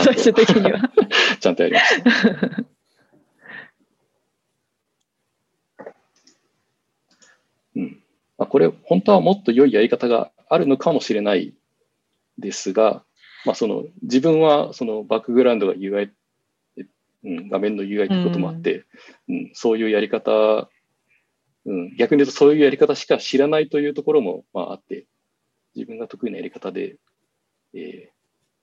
[0.05, 0.90] 最終的には。
[1.40, 2.64] ちゃんとやりました。
[7.77, 8.03] うん。
[8.38, 11.55] まあ、これ本当はもっと良いやり方があるのかもしれない
[12.38, 13.05] ですが、
[13.44, 16.11] まあ、その自分はそのバックグラウンドが UI、
[17.25, 18.85] うん、画面の UI ってこともあって、
[19.29, 20.68] うん、うん、そういうやり方、
[21.66, 25.07] うん、逆に言うとそういうやり方しか知らないというところもまああって
[25.74, 26.96] 自分が得意なやり方で、
[27.74, 28.11] え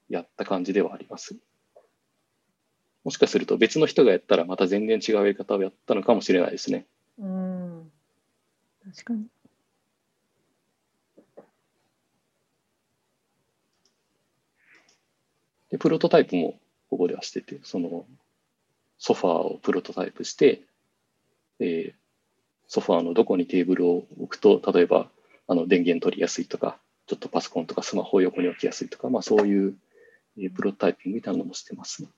[0.09, 1.35] ー、やった感じではあります。
[3.03, 6.85] もしかすると別の人がやったらまた全然違うやり方をやったのかもしれないですね。
[7.19, 7.91] うん
[8.85, 9.27] 確かに。
[15.69, 18.05] で、プロトタイプもここではしてて、その
[18.99, 20.61] ソファーをプロトタイプして、
[21.59, 22.02] えー、
[22.73, 25.07] ソファーのどこにテーブルを置くと、例えば
[25.47, 29.75] あの電源取りやすいとか、ちょっとパソコンとかスマホを横に置きやすいとか、まあ、そういう、
[30.39, 32.09] えー、プロトタイピングみたいなのもしてますね。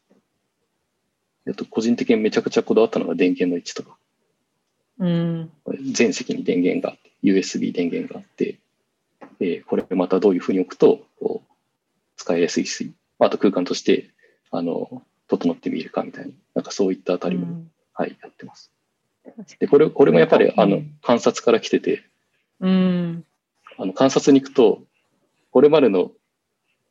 [1.50, 3.98] あと個人的にめちゃくちゃこだわったのが電源の位置とか。
[5.00, 5.52] うん、
[5.92, 8.58] 全席に電源があって、USB 電源があって、
[9.42, 11.52] えー、これまたどういうふうに置くとこう
[12.16, 14.10] 使いやすいし、あと空間として
[14.52, 18.72] あの整ってみるかみたいな、なんかそういったあたりも、うん、はい、やってます。
[19.60, 22.04] でこれこれもやっぱりあの観察から来てて、
[22.60, 23.26] うん、
[23.78, 24.82] あの観察に行くと、
[25.52, 26.12] これまでの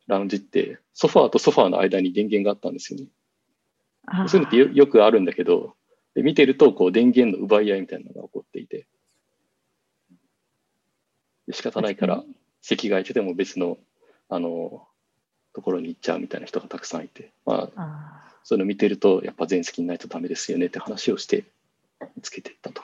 [0.07, 3.07] ラウンジってソファーとソファーの間に電源があったんですよね。
[4.29, 5.75] そういうのってよよくあるんだけど、
[6.15, 8.87] で見てるとこう電源の奪い合いみたいなのが起こっていて、
[11.53, 12.23] 仕方ないから
[12.61, 13.79] 席が空いてても別の
[14.29, 14.87] あの
[15.55, 21.45] ところに行っちゃうみたいな人がたくさんいて、まあ、そういうの見てるとやっぱ全席にないとダメですよねって話をして
[22.23, 22.83] つけていったと。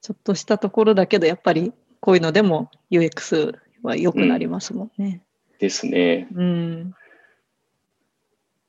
[0.00, 5.22] ちょっとしたところだけどやっぱりこういうのでも UX は良くなりますもんね。
[5.52, 6.28] うん、ですね。
[6.34, 6.94] うん、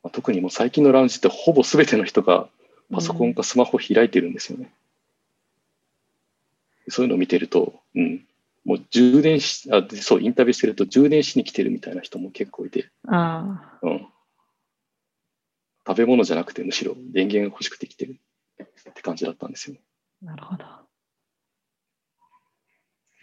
[0.02, 2.48] まあ、特にもう最近のラウンジってほぼ全ての人が
[2.92, 4.72] パソコンかスマホ開いてるんですよね。
[6.88, 8.26] うん、そういうのを見てると、うん、
[8.64, 14.08] もう充電し、あそう、インタビューしてると充電しに来てるみたいな人も結構いて、あうん、
[15.88, 18.20] 食べ物じゃなくてむしろ電源欲しくて来てる
[18.90, 19.82] って感じだったんですよね。
[20.22, 20.66] なるほど。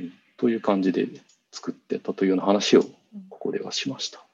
[0.01, 1.09] うん、という感じで
[1.51, 2.83] 作ってたというような話を
[3.31, 4.21] ここではしました。
[4.21, 4.25] っ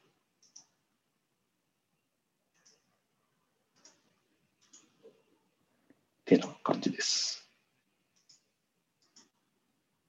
[6.27, 7.49] てな感じです。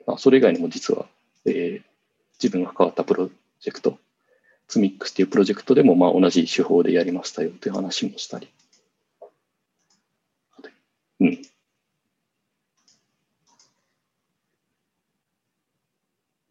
[0.05, 1.05] まあ、それ以外にも実は、
[1.45, 1.83] えー、
[2.41, 3.29] 自分が関わったプロ
[3.61, 3.97] ジェクト、
[4.69, 8.47] ツミックスっていうプロジェクトでもまあ同じ手法でやりましたよという話もしたり。
[11.19, 11.41] うん。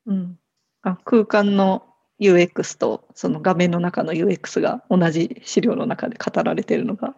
[0.06, 0.38] うん、
[0.82, 1.84] あ空間の
[2.18, 7.14] UX とその画面の中の UX が同じ資料の中で語られているのが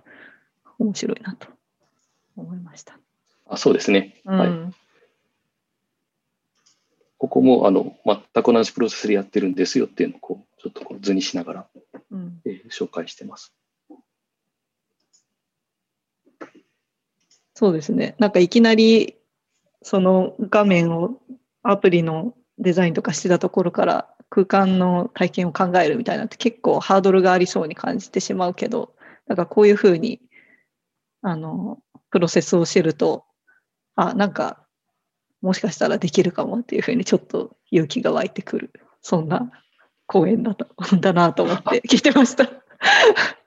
[0.79, 1.49] 面白いなと
[2.37, 2.99] 思いました。
[3.49, 4.21] あそうですね。
[4.27, 4.51] うん、はい。
[7.17, 11.67] ここもあの全く同じプロセスでやってるんですよっていうのをこうちょっとこう図にしながら、
[12.11, 13.55] うん、えー、紹介してます。
[17.55, 18.15] そうですね。
[18.19, 19.17] なんかいきなり
[19.83, 21.21] その画面を
[21.63, 28.95] アプリのデザインとかしてたところから空間の体験を考えるみたいなって結構ハードルがありそうに感じてしまうけど、
[29.27, 30.21] なんかこういうふうに
[31.23, 31.79] あの
[32.11, 33.25] プロセスを知ると、
[33.97, 34.67] あ、なんか
[35.41, 39.51] もしかしたらできるかもっていうふうにちょっと勇気が湧いてくるそんな
[40.11, 42.51] 講演だとだなと思って 聞いてました。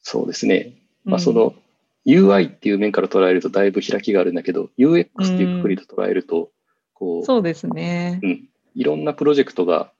[0.00, 0.76] そうですね。
[1.04, 1.56] まあ、その
[2.06, 6.52] UI っていう面から捉えるとだいぶ開きがあるんだけど、UX っていうくくりで捉えると、
[6.92, 8.20] こう、そうですね。
[8.22, 8.48] うん。
[8.76, 9.92] いろんなプロジェクトが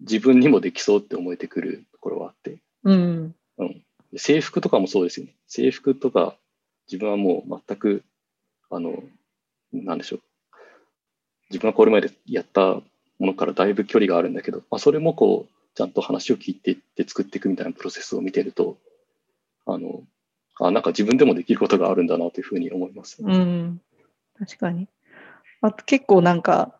[0.00, 3.34] 自分にもできそうって思えてくるところはあって、うん。
[3.58, 3.82] うん。
[4.16, 5.34] 制服とかもそうですよね。
[5.48, 6.36] 制服とか、
[6.86, 8.04] 自分はもう全く、
[8.70, 9.02] あの、
[9.72, 10.20] なんでしょう。
[11.50, 12.82] 自分はこれまでやったも
[13.18, 18.78] のからだいぶ距離があるんだけど、まあ、それもこう、ちゃんと話を聞いていって作っていくみたいなプロセスを見てると、
[19.66, 20.02] あの、
[20.60, 23.80] あ、なんか自分でもできることがあるんだなというふうに思います、ね、うん。
[24.38, 24.88] 確かに。
[25.60, 26.78] あと結構なんか、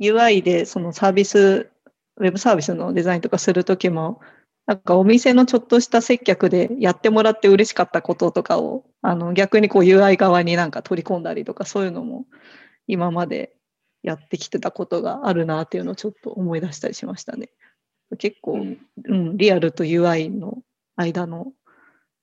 [0.00, 1.70] UI でそのサービス、
[2.16, 4.20] ウェブサービスのデザインとかするときも、
[4.66, 12.26] なんかお店のちょっとした接客でやってもらって嬉しかったこととかを、あの逆にこう UI 側になんか取り込んだりとかそういうのも
[12.86, 13.52] 今まで
[14.02, 17.50] やってきてたことがあるなっていうのをちょっと思い出したりしましたね。
[18.18, 20.62] 結構、うん、うん、リアルと UI の
[20.96, 21.52] 間の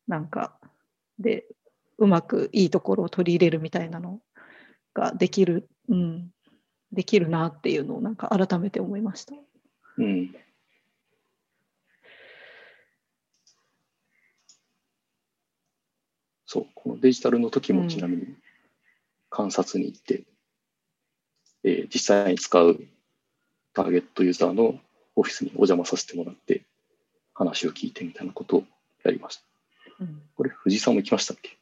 [0.08, 0.60] なんか
[1.18, 1.46] で
[1.98, 4.20] うまくいいところを取り入れるみたいなの
[4.94, 6.30] ができる、うん、
[6.92, 9.34] できるなっていうのをなんか改めて思いました。
[9.98, 10.36] うん
[16.52, 18.26] そう、このデジタルの時もちなみに
[19.30, 20.26] 観察に行って、うん、
[21.64, 22.80] えー、実際に使う
[23.74, 24.80] ターゲットユーザーの
[25.16, 26.64] オフィスにお邪魔させてもらって、
[27.34, 28.64] 話を聞いてみたいなことを
[29.04, 29.44] やりました。
[30.02, 31.50] うん、これ、藤井さんも行きましたっけ？
[31.52, 31.56] い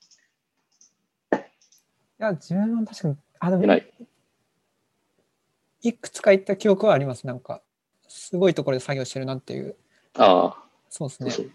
[2.18, 3.94] や、自分は確かに、あ、でも、ない
[5.82, 7.28] いくつか行った記憶はあります。
[7.28, 7.62] なんか、
[8.08, 9.76] すごいところで作業してるなっていう。
[10.16, 10.64] ああ。
[10.90, 11.30] そうですね。
[11.32, 11.52] そう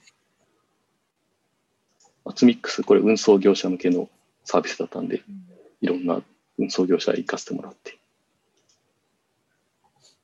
[2.24, 4.08] アツミックス、これ運送業者向けの
[4.44, 5.24] サービスだったんで、
[5.80, 6.22] いろんな
[6.58, 7.98] 運送業者行かせてもらって。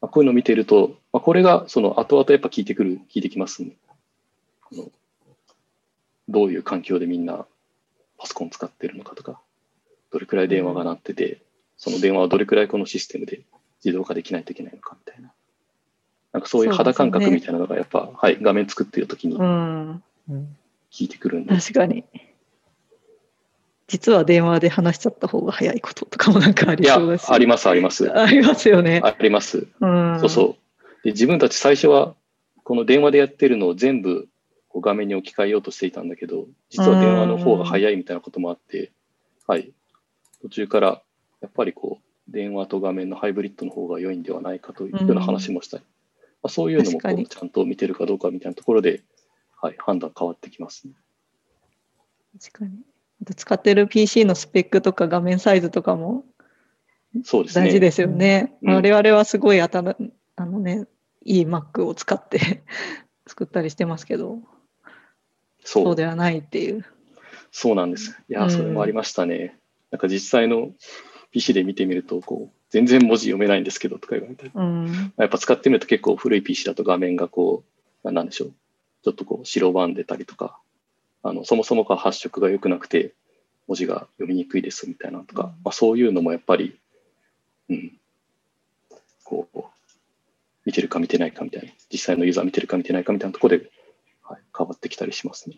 [0.00, 3.72] まあ、こういうのを見ていると、まあ、これがその後々やっぱ聞いてくる、聞いてきますね。
[4.72, 4.90] の
[6.28, 7.46] どういう環境でみんな
[8.18, 9.40] パソコン使ってるのかとか、
[10.12, 11.42] どれくらい電話が鳴ってて、
[11.76, 13.42] その電話はどれくらいこのシステムで
[13.84, 15.32] 自動化できないといけないのかみたいな。
[16.32, 19.38] なんかそういう肌感覚みたいなのがやっぱ、ね、はい、画面作ってる時に
[20.90, 21.54] 聞いてくるんで。
[21.56, 22.04] 確かに。
[23.88, 27.26] 実は電話で話しちゃった方が早いこととかもなんかありそうだし。
[27.30, 28.10] あります、あります。
[28.12, 29.00] ありますよね。
[29.02, 29.66] あります。
[29.80, 31.04] うん、そうそう。
[31.04, 32.14] で自分たち最初は、
[32.64, 34.28] この電話でやってるのを全部
[34.68, 38.92] こう画面に置き換えようとしていたんだけど、実は電話の方が早いみたいなこともあって、
[39.46, 39.72] はい。
[40.42, 41.02] 途中から
[41.40, 45.84] やっぱりこう、電話と画面のハイブリッドの方が良いんではないかというような話もしたり、
[46.42, 49.02] まあ、そういうのもこうちゃんと見てるかどうかみたいなところで、
[49.62, 50.92] はい、判断変わってきますね。
[52.38, 52.82] 確かに。
[53.36, 56.24] 使ってる PC のスペックとか画面サイズとかも
[57.24, 57.66] そうですね。
[57.66, 58.54] 大事ですよね。
[58.62, 60.86] うん、我々はすごいあたあのね、
[61.24, 62.62] いい Mac を使って
[63.26, 64.40] 作ったりしてますけど、
[65.64, 66.84] そうではないっていう。
[67.50, 68.18] そうなんです。
[68.28, 69.36] いや、それもありましたね。
[69.36, 69.50] うん、
[69.92, 70.72] なんか実際の
[71.30, 77.64] PC で見てみると、こう、全然文字読めないんですけどとか言われて、うん、やっぱ使ってみると結構古い PC だと画面がこ
[78.04, 78.52] う、なんでしょう、
[79.02, 80.60] ちょっとこう白ばんでたりとか、
[81.22, 83.14] あのそもそもが発色が良くなくて
[83.66, 86.78] 文字が読みにくいですみたいなとか、うん、まあ、そういうのもやっぱり、
[87.68, 87.92] うん、
[89.24, 89.58] こう
[90.64, 93.70] 見てるか見てないかみたいな実際のユーザー見てるか見てないかみたいなところで、
[94.22, 95.56] はい、変わってきたりしますね。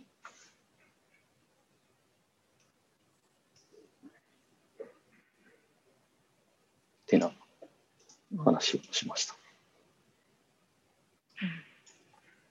[7.11, 7.33] てな
[8.45, 9.35] 話をしました。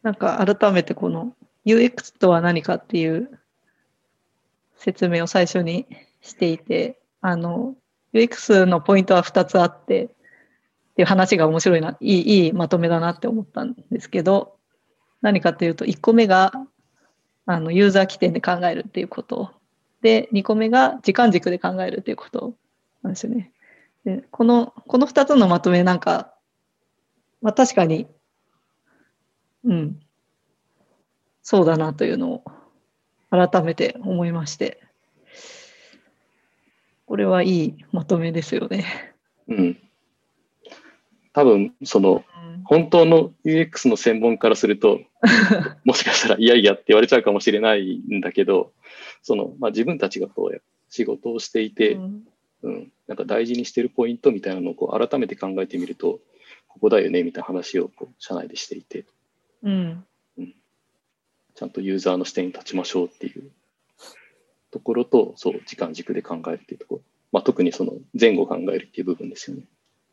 [0.04, 1.34] なんか改めてこの
[1.76, 3.40] UX とは何かっていう
[4.78, 5.86] 説明を最初に
[6.22, 7.76] していて、あの、
[8.14, 10.08] UX のポイントは2つあって、っ
[11.00, 14.58] ていう話が面白いな、いい、いいまとめだなって思ったんですけど、
[15.22, 16.52] 何かというと、1個目が、
[17.46, 19.52] あの、ユーザー起点で考えるっていうこと。
[20.02, 22.54] で、2個目が時間軸で考えるっていうこと
[23.02, 23.52] なんですよね。
[24.06, 26.34] で、この、この2つのまとめなんか、
[27.42, 28.08] まあ確かに、
[29.66, 30.00] うん、
[31.50, 32.44] そうだなというのを
[33.32, 34.80] 改めて思いまして、
[37.08, 39.16] これはいいまとめですよね。
[39.48, 39.80] うん。
[41.34, 42.24] 多分、その、
[42.66, 45.00] 本当の UX の専門からすると、
[45.86, 48.72] もしかしたらいやいやって言われちゃうかもしれないんだけど、
[49.24, 52.28] その、まあ、自分たちがこう仕事をしていて、うん、
[52.62, 56.20] うん、なんか大事にしてるポイントみたいなのをこう改めて考えてみると、
[56.68, 59.08] ここだよねみたいな話をこう社内でしていて、
[59.64, 60.06] うん、
[61.60, 63.52] ちゃんとユーザーの視点に立ちましょうっていう
[64.72, 67.02] ところと、そう、時間軸で考えるっていうところ。
[67.34, 69.64] まあ、特にその前後考えるっていう部分ですよね。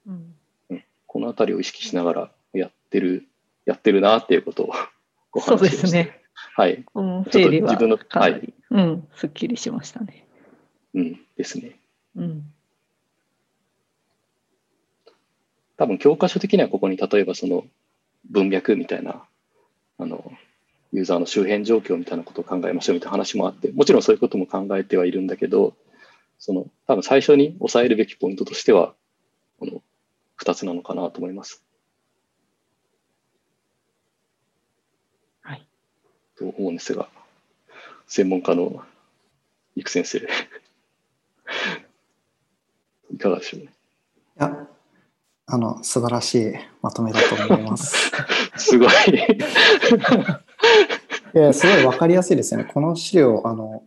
[0.09, 0.34] うん、
[0.70, 3.28] うん、このあたりを意識しながらやってる、
[3.64, 4.72] やってるなっていうことを
[5.30, 6.20] ご話しそうですね。
[6.34, 6.84] はい。
[6.97, 8.53] うん、整理は自分の、はい。
[8.70, 10.26] うん、すっきりしましたね。
[10.94, 11.78] うん、ですね。
[12.16, 12.53] うん。
[15.76, 17.64] 多分教科書的にはここに例えばその
[18.28, 19.22] 文脈みたいな
[19.99, 20.32] あの
[20.97, 25.76] ユーザーの周辺状況みたいなことを考えましょうみたいな話もあって、もちろんそういうことも考えてはいるんだけど、
[26.38, 28.94] その多分最初に抑えるべきポイントとしては、
[29.61, 29.82] この
[30.42, 31.62] 2つなのかなと思います。
[35.42, 35.66] はい。
[36.38, 37.11] と思うんですが、
[38.07, 38.82] 専門家の
[39.74, 40.20] 育先生
[43.12, 43.66] いかがでしょうね。
[43.66, 43.68] い
[44.36, 44.66] や、
[45.44, 48.11] あの、素晴らしいまとめだと思います。
[48.57, 48.88] すごい
[51.34, 52.70] いや、すごいわかりやすいですよね。
[52.72, 53.84] この資料、あの、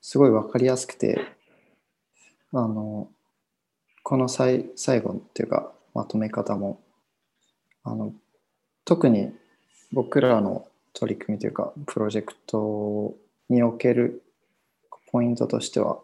[0.00, 1.20] すごいわかりやすくて、
[2.52, 3.08] あの、
[4.02, 6.80] この最最後っていうか、まとめ方も、
[7.82, 8.12] あの、
[8.84, 9.32] 特に
[9.92, 13.14] 僕らの取り組みというか、プロジェクト
[13.48, 14.22] における
[15.10, 15.98] ポイントとしては、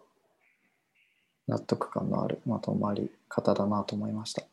[1.47, 4.43] 納得感のあるまとまり方だなと思いました。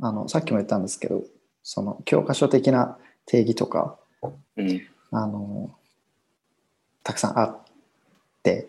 [0.00, 1.22] あの、さっきも言ったんですけど、
[1.62, 5.70] その教科書的な定義とか、うん、あの
[7.02, 7.58] たくさんあっ
[8.42, 8.68] て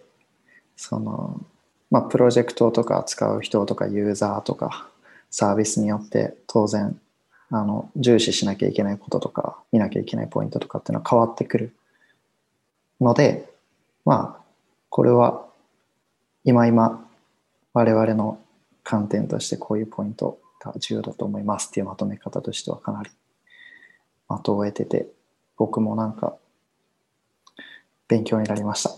[0.76, 1.42] その、
[1.90, 4.88] まあ、プロジェクトとか使う人とかユーザーとか
[5.30, 7.00] サービスによって当然
[7.50, 11.76] あの重視しなきゃいけないこととか見なきゃいけないポイントとかっていうのは変わってくる
[13.00, 13.50] ので
[14.06, 14.42] まあ
[14.90, 15.46] これは
[16.44, 17.06] 今今
[17.74, 18.40] 我々の
[18.84, 23.10] 観点としてこういうポイントが重要だと思いますっていうまとめ方としてはかなり
[24.30, 25.08] 的を得てて
[25.62, 26.36] 僕もなんか
[28.08, 28.90] 勉強になりました。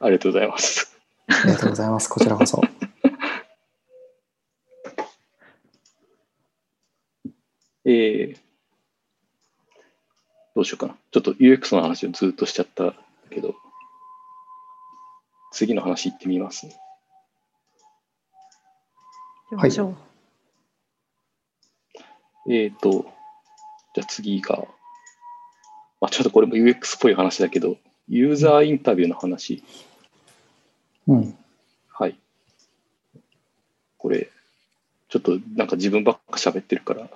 [0.00, 0.98] ありがとうございます。
[1.28, 2.08] ありがとうございます。
[2.08, 2.60] こちらこそ。
[7.86, 8.38] えー、
[10.56, 10.96] どうしようかな。
[11.12, 12.96] ちょっと UX の話をずっとしちゃった
[13.30, 13.54] けど、
[15.52, 16.76] 次の話いってみますね。
[19.52, 19.70] はい。
[19.70, 19.72] え
[22.66, 23.13] っ、ー、と、
[23.94, 24.64] じゃあ次が、
[26.00, 27.76] まあ、ちょっとこれも UX っぽい話だけど、
[28.08, 29.62] ユーザーインタビューの話。
[31.06, 31.38] うん。
[31.90, 32.18] はい。
[33.98, 34.30] これ、
[35.08, 37.08] ちょっとなんか自分ばっか喋ってるから、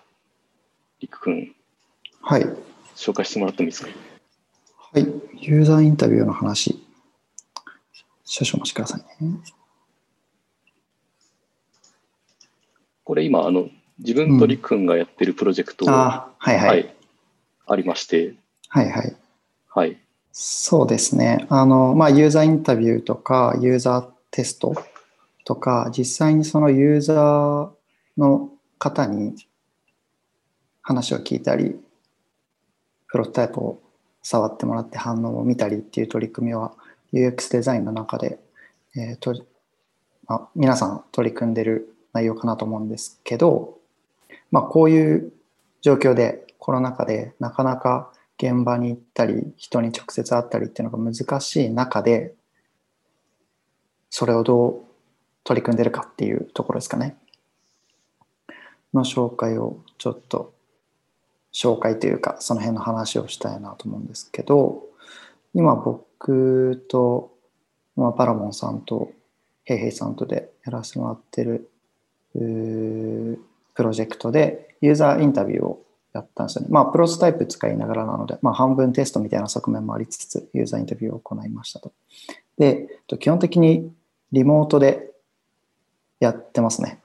[1.01, 1.55] りくくん、
[2.23, 2.47] はい。
[2.97, 3.91] 紹介してもらってもいいですか？
[4.93, 5.03] はい。
[5.37, 6.81] ユーザーインタビューの話。
[8.25, 9.41] 少々お待ちくださいね。
[13.05, 13.69] これ今、あの、
[13.99, 16.95] 自分とりくんがやってるプロジェクトが、うん、あはいはい、はい、
[17.67, 18.35] ありまして。
[18.69, 19.17] はいはい。
[19.69, 19.97] はい。
[20.33, 21.47] そうですね。
[21.49, 24.75] あの、まあ、ユーザーインタビューとか、ユーザーテスト
[25.45, 27.71] とか、実際にそのユーザー
[28.17, 29.35] の方に
[30.83, 31.81] 話を聞いたり、
[33.09, 33.81] プロトタイプを
[34.23, 36.73] 触ってもらって反応を見たりっていう取り組みは
[37.13, 38.39] UX デザインの中で、
[38.95, 39.35] えーと
[40.27, 43.78] まあ、皆さん取り組んでる内容かなと思うんですけど、
[44.51, 45.33] まあ、こういう
[45.81, 52.35] 状況でコロナ禍でなかなか現場に行ったり人に直接会ったりっていうのが難しい中で
[54.11, 54.83] それをどう
[55.45, 57.17] 取り組んでるかっていうところですかね。
[58.95, 60.55] の紹介をちょっと
[61.53, 64.83] 紹介というかその辺の話をしたいなと思うんですけど
[65.55, 67.33] 今僕と、
[67.97, 69.13] まあ、パラモンさんと
[69.65, 71.71] ヘイヘイさんとでやらせてもらってる
[73.79, 76.69] プロジェクトでユーザーインタビューをやったんですよね。
[76.69, 81.93] まあ、プロトタイプ使いながらなので、まあ、半分テストみたいな側面もありつつ、ユーザーインタビューを行いましたと。
[82.59, 82.89] で、
[83.21, 83.93] 基本的に
[84.33, 85.13] リモートで
[86.19, 87.01] やってますね。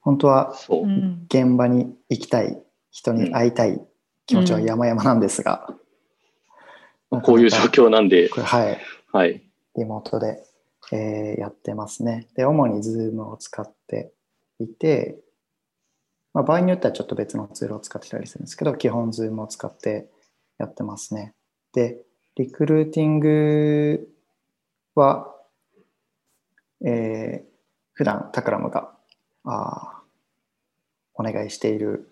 [0.00, 0.54] 本当は
[1.28, 2.58] 現場に行きたい、
[2.90, 3.78] 人に会いたい
[4.24, 5.68] 気持ちは山々なんですが。
[7.10, 8.30] うん、こういう状況なんで。
[8.30, 8.78] はい。
[9.12, 9.42] はい。
[9.76, 10.42] リモートで、
[10.92, 12.26] えー、やってますね。
[12.36, 14.12] で、主に Zoom を使って
[14.60, 15.18] いて、
[16.34, 20.08] まあ、場合によってはちょっと別のツールを使ってたりするんですけど、基本 Zoom を使って
[20.58, 21.34] やってますね。
[21.72, 21.98] で、
[22.36, 24.08] リクルーティング
[24.94, 25.34] は、
[26.84, 27.48] えー、
[27.94, 28.92] 普段タクラムが
[29.44, 30.02] あ
[31.14, 32.08] お願いしている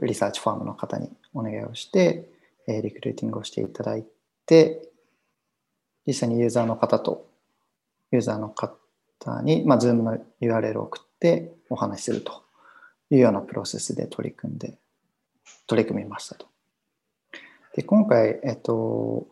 [0.00, 2.30] リサーチファームの方にお願いをして、
[2.66, 4.06] えー、リクルーティングをしていただい
[4.46, 4.88] て、
[6.06, 7.26] 実際にユーザーの方と、
[8.10, 12.42] ユーザーの方に、まあ、Zoom の URL を送ってお話しすると
[13.12, 14.78] いうようなプロセスで取り組んで、
[15.66, 16.46] 取り組みましたと。
[17.74, 19.26] で、今回、えっと、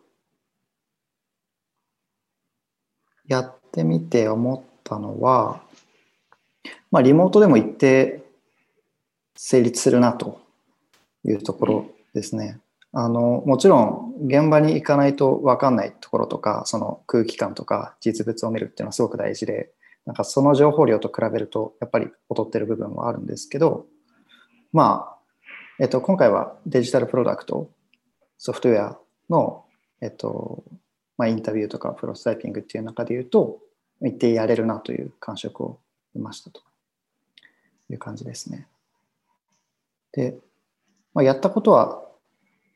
[3.27, 5.61] やってみて思ったのは、
[6.91, 8.21] まあ、リモートでも一定
[9.35, 10.39] 成立するなと
[11.25, 12.59] いうところですね。
[12.93, 19.71] あのもちろん現場に行かないと分かんないところとかその空気感とか実物を見るっていうのはすごく大事で
[20.05, 23.85] なんかその情報量と比べるとやっぱり劣ってる部分はあるんですけど
[24.73, 25.17] まあ、
[25.79, 27.69] えっと、今回はデジタルプロダクト、
[28.37, 28.99] ソフトウェア
[29.29, 29.65] の、
[30.01, 30.63] えっと、
[31.17, 33.59] まあ、インタビューとかプロトタイピングっていう中で言うと、
[34.01, 35.79] 一定やれるなという感触を
[36.13, 36.61] 得ましたと
[37.89, 38.67] いう感じですね。
[40.13, 40.37] で、
[41.13, 42.01] まあ、やったことは、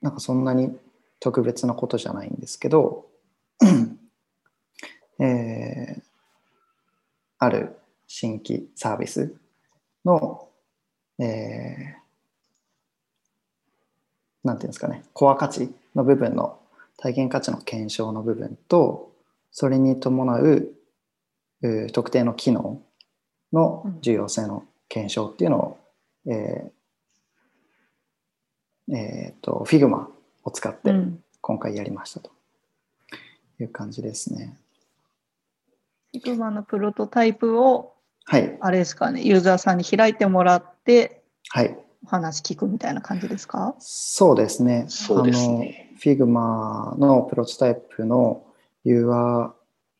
[0.01, 0.77] なんかそんなに
[1.21, 3.05] 特別なことじゃないんですけど、
[5.19, 6.01] えー、
[7.39, 7.77] ある
[8.07, 9.35] 新規サービス
[10.03, 10.47] の、
[11.19, 16.59] えー、なんていうんですかね、コア価値の部分の
[16.97, 19.11] 体験価値の検証の部分と、
[19.51, 20.71] それに伴う
[21.91, 22.81] 特定の機能
[23.53, 25.77] の重要性の検証っていうのを、
[26.27, 30.07] えーえーと、Figma
[30.43, 30.93] を使って
[31.41, 32.31] 今回やりましたと
[33.59, 34.57] いう感じですね。
[36.19, 37.93] Figma のプロトタイプを、
[38.25, 43.75] はい、あれですかね、ユーザーさんに開いてもらって、はい、お話聞くみたいな感じですか？
[43.79, 44.85] そうですね。
[44.87, 45.95] そうですね。
[46.01, 48.45] Figma のプロトタイプの
[48.85, 49.51] URL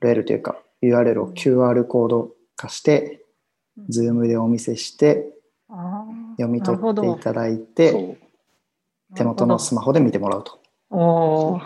[0.02, 3.24] というか URL を QR コード化して、
[3.90, 5.28] Zoom でお見せして、
[6.38, 8.18] 読み取っていただいて、
[9.16, 10.60] 手元のスマホで見てもらうと。
[10.90, 11.60] お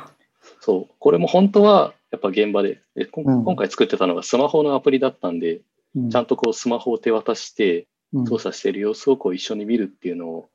[0.61, 5.61] そう、これも本当はやっぱ現場で、で今回作ってたのがスマホのアプリだったんで、
[5.95, 7.87] うん、ちゃんとこうスマホを手渡して
[8.27, 10.49] 操作している様子をこう一緒に見るっていうのを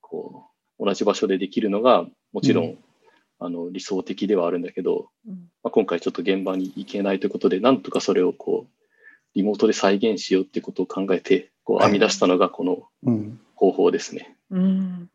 [0.00, 2.78] こう同じ場所でできるのがもちろん、うん、
[3.38, 8.84] あの理想的ではあるんだけど、うん、まあ、今回ちょっと現場に行けないということでなんとかそれをこう
[9.34, 12.88] リモートで再現しようっていうことを考えてこう編み出したのがこの
[13.54, 14.36] 方法ですね。
[14.50, 15.10] うん、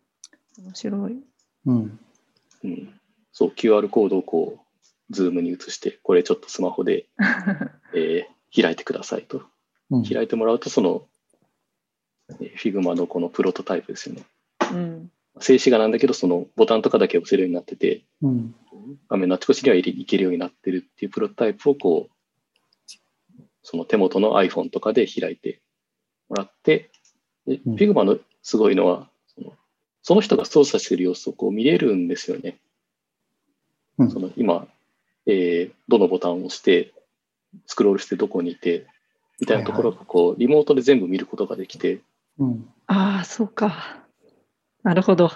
[0.57, 1.19] 面白い、
[1.65, 1.99] うん。
[2.63, 2.99] うん、
[3.31, 4.68] そう QR コードをこう
[5.09, 7.07] Zoom に移してこれちょっとスマホで、
[7.95, 9.43] えー、開いてくださいと、
[10.07, 11.07] 開いてもらうとその
[12.57, 14.23] Figma のこのプロトタイプですよね。
[14.71, 18.55] うん、静止画なんだけど、そのボタンとかだけ押せるようになってて、うん、
[19.09, 22.13] 画面のあちこちにはいけるようになってるっていうプロトタイプをこう、
[23.63, 25.61] その手元の iPhone とかで開いて
[26.27, 26.91] もらって、
[27.47, 29.53] で、うん、Figma のすごいのはその、
[30.01, 32.57] その人が操作している様子をこう見れるんですよね。
[33.97, 34.67] うん、その今、
[35.25, 36.93] えー、どのボタンを押して、
[37.65, 38.87] スクロールしてどこにいて、
[39.39, 42.01] みたいなところがこう、リモートで全部見ることができて、
[42.37, 43.99] うん、ああ、そうか。
[44.83, 45.31] なるほど。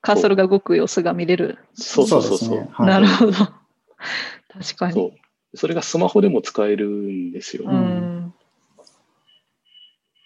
[0.00, 1.58] カーソルが動く様子が見れる。
[1.74, 2.58] そうそうそうそう。
[2.58, 3.32] ねはい、なるほど。
[3.32, 5.12] 確かにそ。
[5.56, 7.64] それがスマホでも使えるんですよ。
[7.66, 8.34] うん。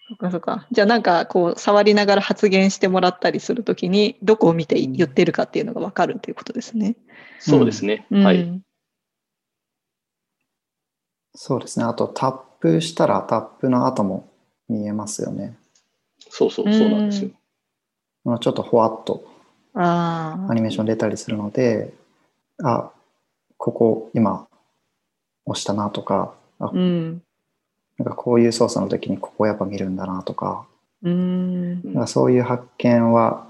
[0.09, 0.67] そっかそっか。
[0.71, 6.97] じゃあなんかこう触りながら発言してもらったりするときにどこを見て言ってるかっていうのが分かるっていうことですね。
[7.39, 8.05] そうですね。
[8.11, 8.61] うん、はい。
[11.43, 11.85] そうですね。
[11.85, 14.29] あとタップしたらタップの後も
[14.69, 15.57] 見えますよね。
[16.29, 17.31] そうそう、そうなんですよ。
[18.37, 19.23] ちょっとほわっと
[19.73, 21.95] アニメーション出たりするので、
[22.63, 22.91] あ、
[23.57, 24.47] ここ今
[25.47, 27.23] 押したなとか、あ、うん、
[27.97, 30.67] なんかこういう操作の時にここやっぱ見るんだなとか、
[31.01, 33.47] うん、かそういう発見は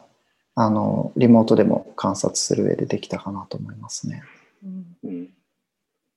[0.56, 4.24] あのリモートでも観察する上でできたかなと思いますね。
[5.04, 5.30] うん、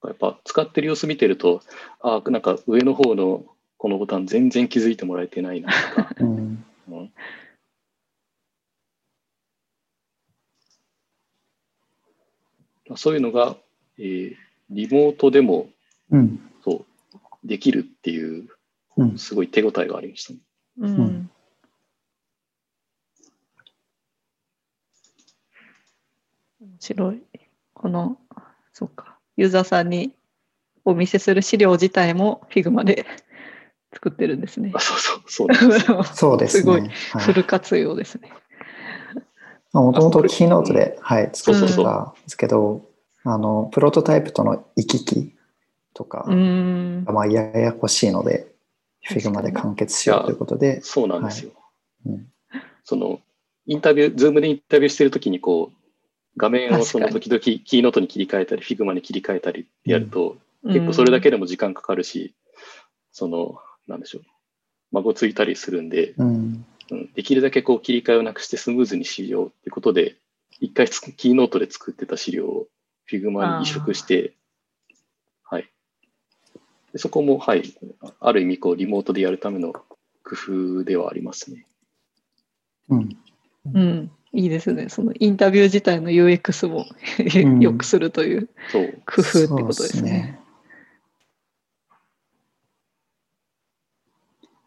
[0.09, 1.63] やっぱ使ってる様子見てると、
[2.01, 3.45] あなんか上の方の
[3.77, 6.65] このボタン全然気づいてもらえてないなとか、うん。
[6.89, 7.13] うん、
[12.97, 13.57] そういうのが、
[13.99, 14.37] えー、
[14.71, 15.69] リモートでも、
[16.11, 16.85] うん、そう
[17.45, 18.49] できるっていう、
[19.17, 20.39] すごい手応えがありましたね。
[20.79, 21.31] うん、
[26.61, 27.23] 面白い。
[27.75, 28.19] この、
[28.73, 30.15] そっか、ユーザーさんに
[30.85, 33.07] お見せする資料自体も Figma で
[33.93, 34.73] 作ってるんですね。
[34.75, 38.31] あそうそう、そうです そうです、ね、すごい、フル活用ですね。
[39.73, 42.89] もともと Keynote で、はい、作ってたんですけど、
[43.25, 45.35] あの、プロトタイプとの行き来
[45.95, 48.47] とか、まあ、ややこしいので、
[49.03, 50.81] Figma で完結しようということで。
[50.83, 51.51] そうなんですよ。
[52.07, 52.33] はいうん、
[52.85, 53.21] その、
[53.67, 55.84] インタビュー、 Zoom でインタビューしてるときに、こう、
[56.37, 62.35] 画面をその時々 Keynote に切り替えたり、 Figma に切り替えたりやると、うん、結構それだけでも時間かかるし、
[63.13, 64.23] その、なんでしょう、
[64.93, 70.17] 孫ついたりするんで、うん、うん、できるだけこう切り替えをなくしてスムーズにしようってことで、
[70.61, 72.67] 一回キーノートで作ってた資料を
[73.11, 74.35] Figma に移植して、
[75.45, 75.71] はい。
[76.93, 77.63] でそこも、はい、
[78.21, 79.85] ある意味こうリモートでやるための工
[80.25, 81.67] 夫ではありますね。
[82.89, 83.17] うん。
[83.73, 84.89] うん、いいですね。
[84.89, 86.87] そのインタビュー自体の UX も
[87.61, 88.49] 良くするという
[89.07, 90.41] 工夫ってことですね。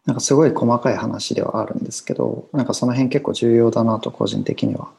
[0.06, 4.90] なんかすごい細かい話ではあるんですけど、なんかその辺結構重要だなと個人的には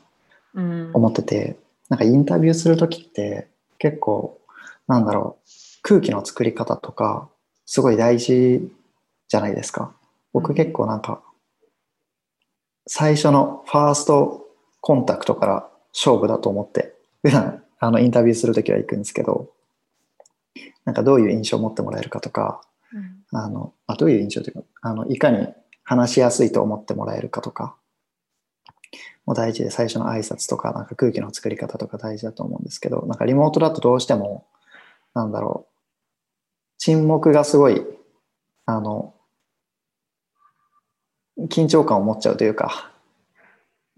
[0.53, 1.57] 思ってて、
[1.89, 3.47] なんかインタビューする時って
[3.79, 4.39] 結構
[4.87, 5.49] なんだろう
[5.81, 7.27] 空気の作り方とか
[7.65, 8.71] すごい大事
[9.27, 9.95] じゃないですか。
[10.31, 11.23] 僕結構なんか
[12.85, 14.45] 最初のファースト
[14.89, 19.51] コンタクトから勝負だと思って普段あのインタビューする時は行くんですけど
[20.83, 22.63] なんかどういう印象を持ってもらえるかとか
[23.31, 25.47] あのあどういう印象というかあのいかに
[25.83, 27.75] 話しやすいと思ってもらえるかとか
[29.27, 34.47] も大事で最初の挨拶とかなんか空気の作り方とか大事だと思うんですけどなんかリモートだとどうしても
[35.13, 35.73] なんだろう
[36.79, 37.83] 沈黙がすごい
[38.65, 39.13] あの
[41.47, 42.98] 緊張感を持っちゃうというか、うん、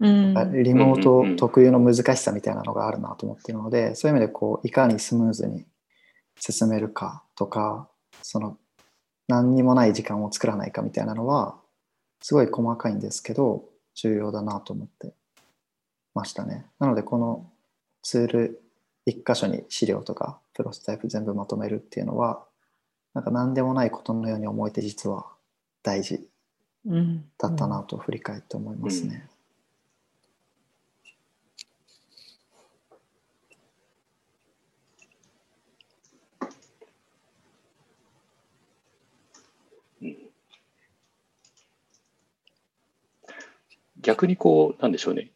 [0.02, 5.64] リモート特有の難しさみたいなのがあるなと思っているのでそういう意味でこういかにスムーズに
[6.38, 7.88] 進めるかとか
[8.22, 8.58] その
[9.28, 11.56] 何にもない時間を作らないかみたいなのは
[12.20, 15.14] すごい細かいんですけど重要だなと思って
[16.14, 16.66] ましたね。
[16.78, 17.50] なのでこの
[18.02, 18.62] ツール
[19.06, 22.44] 一箇所に資料とかプロスタイプ全部まとめるっていうのは
[23.14, 25.26] なんか何でもないことのように思えて実は
[25.82, 26.28] 大事
[27.38, 29.28] だったなと振り返って思いますね。
[44.02, 45.30] 逆にこう、なんでしょうね。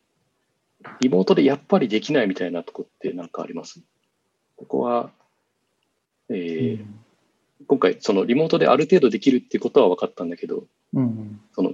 [1.00, 3.80] リモートでやっぱりできないみたいなとこって何かあります？
[4.56, 5.10] ここは、
[6.28, 7.00] えー、うん、
[7.66, 10.64] 今回、そのリモートである程度できるっていうことは分かったんだけど、
[10.94, 11.72] うん、その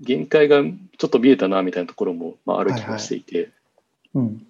[0.00, 3.36] 限界がちょっと見えたなみたいなところも、まあ、ある気がしていて。
[3.36, 3.52] はいはい、
[4.14, 4.46] うん、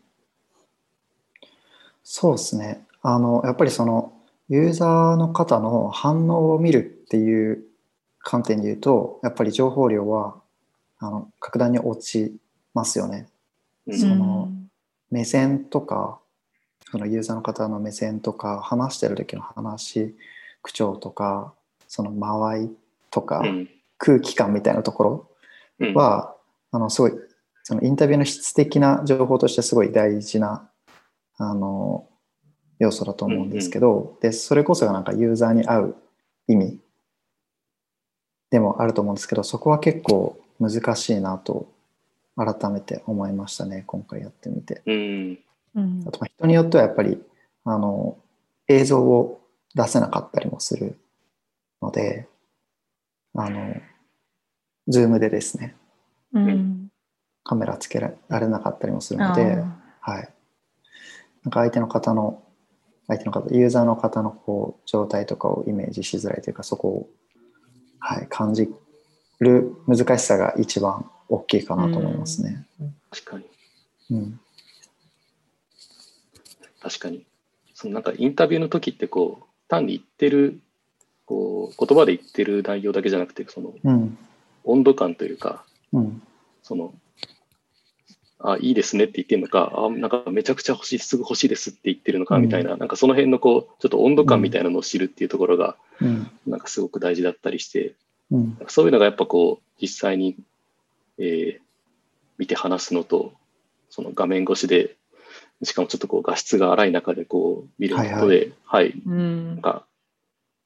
[2.05, 3.43] そうですねあの。
[3.45, 4.13] やっぱりその
[4.49, 7.65] ユーザーの方の反応を見るっていう
[8.21, 10.37] 観点で言うと、やっぱり情報量は
[11.03, 12.37] あの格段に落ち
[12.75, 13.27] ますよね。
[13.91, 14.49] その
[15.11, 16.21] 目線とか
[16.91, 20.15] そのユーザーの方の目線とか話してる時の話
[20.63, 21.55] 口調とか
[21.89, 22.71] その間合い
[23.11, 23.43] とか、
[23.99, 25.29] 空気感みたいなとこ
[25.79, 26.35] ろは、
[26.71, 27.13] あのすごい
[27.65, 30.71] そのインタビューの質的な情報としてすごい大事な
[31.37, 32.09] あの
[32.79, 35.97] 要素だと思うんですけど、でそれこそがなんかユーザーに合う
[36.49, 36.81] 意味
[38.51, 41.73] でもあると思うんですけどそこは結構難しいなと
[42.37, 44.83] 改めて思いましたね今回やってみて。
[45.75, 47.19] うん、あと人によってはやっぱり
[47.65, 48.19] あの
[48.69, 49.41] 映像を
[49.75, 50.99] 出せなかったりもする
[51.81, 52.29] ので
[53.35, 53.75] あの
[54.89, 55.75] ズームでですね、
[56.33, 56.89] うん、
[57.45, 59.63] カメラつけられなかったりもするので、
[60.01, 60.29] はい、
[61.45, 62.43] なんか相手の方の
[63.09, 67.09] 相手の方ユーザーの方のこう状態とかをイメージしづらいというかそこを、
[67.99, 68.73] はい、感じ
[69.43, 72.67] る難しさが一番大きいかなと思いますね。
[73.11, 73.45] 確かに。
[74.11, 74.41] うん。
[76.81, 77.25] 確かに。
[77.75, 80.61] そのなんかインタビューの時ってこう単に言ってる
[81.27, 83.75] こう言葉で言ってる内容だけじゃなくてその、
[84.65, 86.23] 温度感というか、うん、
[86.63, 86.93] その
[88.39, 97.95] あいいですねって言ってるのかあなんかめちゃくちゃ欲しいすぐ欲しいですって言ってるのかみたいなうん、なんかその辺のこうちょっと温度感みたいなのを知るっていうところが、うん、なんかすごく大事だったりして、
[98.33, 100.37] うん、そういうのがやっぱこう実際に、
[101.19, 101.61] えー、
[102.39, 103.33] 見て話すのと
[103.91, 104.97] その画面越しで
[105.63, 109.15] しかもちょっとこう画質が荒い中でこう見ることで、はい、はい、な
[109.55, 109.85] んか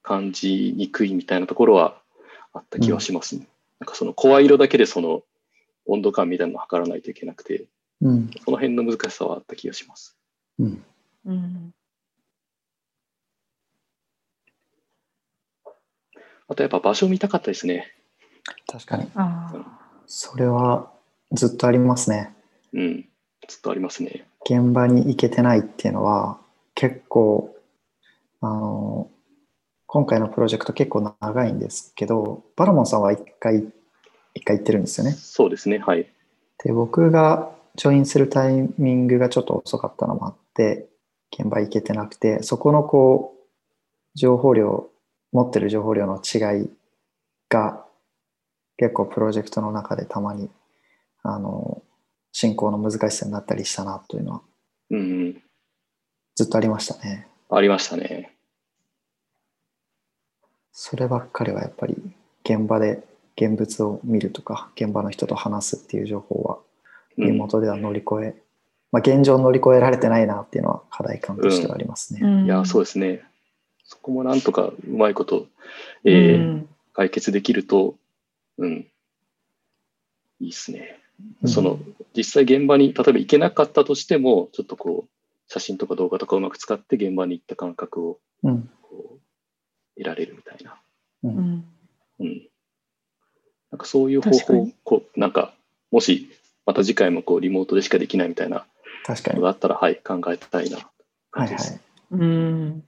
[0.02, 2.00] 感じにくいみたいなところは
[2.52, 3.42] あった気はしますね。
[3.42, 3.48] うん、
[3.80, 5.22] なんかその声色だけでその
[5.86, 7.64] 温度感みたいなのを測らないといけなくて、
[8.00, 10.16] うん、その辺の難しさはあった気がします。
[10.58, 10.84] うん、
[11.26, 11.74] うん
[16.48, 17.92] あとやっぱ場所を見たかったですね。
[18.70, 19.08] 確かに。
[20.06, 20.90] それは
[21.32, 22.34] ずっとありますね。
[22.72, 23.08] うん、
[23.48, 24.26] ずっとありますね。
[24.48, 26.38] 現場に行けてないっていうのは
[26.74, 27.56] 結構、
[28.40, 29.10] あの、
[29.86, 33.64] 今回のプロジェクト結構長いんですけど、バラモンさんは一回、
[34.34, 35.12] 一回行ってるんですよね。
[35.12, 36.06] そうですね、はい。
[36.62, 40.86] で、僕がジョインするタイミングがちょっと遅かったのもあって、
[41.32, 44.88] 現場行けてなくて、そこのこう、情報量
[45.32, 46.70] 持ってる情報量の違い
[47.48, 47.84] が
[48.76, 50.50] 結構プロジェクトの中でたまに
[51.22, 51.82] あの
[52.32, 54.42] 進行の難しさになったりしたなというのは、
[54.90, 55.42] うん、
[56.34, 57.26] ずっとありましたね。
[57.50, 58.32] ありましたね。
[60.72, 61.96] そればっかりはやっぱり
[62.44, 63.02] 現場で
[63.36, 66.58] 現物を見るとか現場の人と話すっていう情報は
[67.16, 68.34] リモートでは乗り越え、うん、
[68.92, 72.20] まあ、現状乗り越えられてないなっていうのは課題感としてはありますね。
[72.22, 73.22] うん、いやそうですね。
[73.86, 75.46] そこもなんとかうまいこと、
[76.04, 77.94] えー、うん、解決できると、
[78.58, 78.86] うん、
[80.40, 81.00] いいっすね。
[81.46, 81.78] その、
[82.14, 85.10] 実際現場に、例えば行けなかったとしても、ちょっとこう、
[85.48, 88.68] 写真とか動画とかうまく使って現場に行った感覚をうん。
[88.82, 89.20] こう
[89.96, 90.76] 得られるみたいな。
[91.22, 91.28] う。
[91.28, 91.64] うんん
[92.20, 92.48] うん。
[93.70, 95.54] なんかそういう方法こう、なんか、
[95.90, 96.28] もし、
[96.66, 98.66] また次回もこう、リモートでしかできないみたいな
[99.04, 99.36] 確かに。
[99.36, 100.90] のがあったら、はい、考えたいな、はいは
[101.30, 101.74] 感じです。
[101.74, 101.78] い。
[102.10, 102.84] うん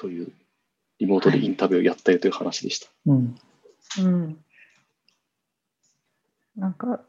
[0.00, 0.32] という、
[0.98, 2.88] リモートでインタビューをやったよという話でした。
[3.06, 3.36] うん。
[3.98, 4.36] うん
[6.56, 7.00] なんか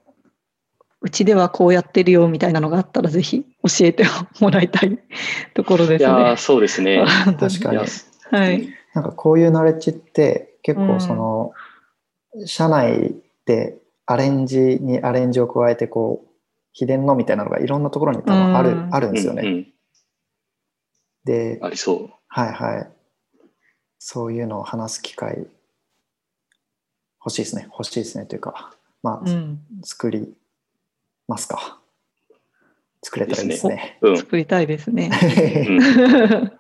[1.02, 4.06] うちではこうやってるよみたいなのがあったらぜひ教えて
[4.40, 5.00] もらいたい
[5.56, 6.38] ところですいや。
[6.38, 7.04] そうですね。
[7.40, 8.70] 確かにはい。
[8.94, 11.54] なんかこういうナレッジって結構その、
[12.46, 13.16] 社内
[13.46, 16.30] でアレンジにアレンジを加えてこう
[16.72, 19.42] 秘伝のみたいなのがいろんなところに多分ある,、うんあるんですよね。
[19.42, 19.68] うんうん
[21.24, 22.10] で、ありそう。
[22.34, 22.90] はいはい。
[24.00, 25.48] そういうのを話す機会
[27.20, 27.68] 欲しいですね。
[27.72, 28.74] 欲しいですねというか、
[29.04, 30.34] まあ、うん、作り
[31.28, 31.78] ますか。
[33.04, 33.98] 作れたらいいですね。
[34.02, 34.18] うん。
[34.18, 35.12] 作りたいですね。
[35.68, 35.80] うん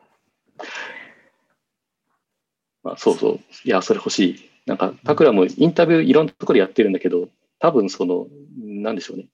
[2.83, 3.39] まあ、そうそう。
[3.63, 4.49] いや、それ欲しい。
[4.65, 9.29] なんか、タクラもインタビューいろんなところでやってるんだけど、多分その、なんでしょうね。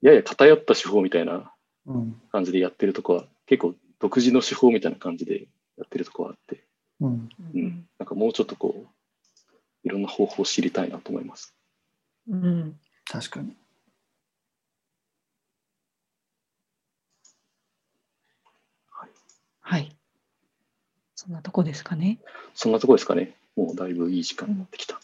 [0.00, 1.52] やや偏った手法みたいな
[1.86, 3.74] うん感じでやってるとこは、結構
[4.04, 5.46] 独自の手法みたいな感じで
[5.78, 6.62] やってるとこはあって、
[7.00, 8.88] うんうんなんかもうちょっとこう、
[9.82, 11.54] いろんな方法を知りたいなと思います。
[12.28, 12.78] うん
[13.10, 13.56] 確かに。
[19.62, 19.96] はい。
[21.14, 22.18] そんなとこですかね。
[22.54, 23.34] そんなところですかね。
[23.56, 25.00] もうだいぶいい時間になってきた。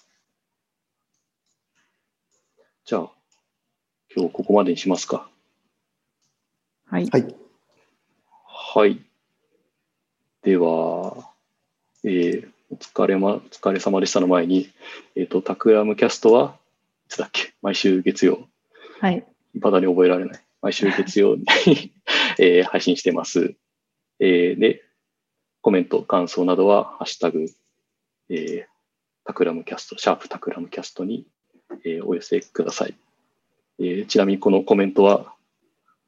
[2.84, 3.10] じゃあ、
[4.14, 5.30] 今日ここまでにしますか。
[6.84, 7.06] はい。
[7.06, 7.49] はい。
[8.72, 9.00] はい。
[10.42, 11.28] では、
[12.04, 14.70] えーお疲れま、お疲れ様でしたの前に、
[15.16, 16.56] えっ、と、タクラムキャストは、
[17.06, 17.52] いつだっけ？
[17.62, 18.46] 毎週月曜。
[19.00, 19.26] はい。
[19.58, 20.42] まだに覚えられない。
[20.62, 21.42] 毎週月曜に、
[22.38, 23.56] えー配信してます。
[24.20, 24.84] えーで、
[25.62, 27.46] コメント、感想などは、ハッシュタグ、
[28.28, 28.66] えー
[29.24, 31.26] タクラムキャスト、シャープタクラムキャストに、
[31.84, 32.94] えーお寄せください。
[33.80, 35.34] えーちなみにこのコメントは、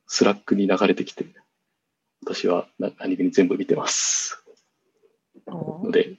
[0.06, 1.26] Slack に流れてきて、
[2.24, 4.42] 私はな何気に全部見てます。
[5.48, 6.14] ので、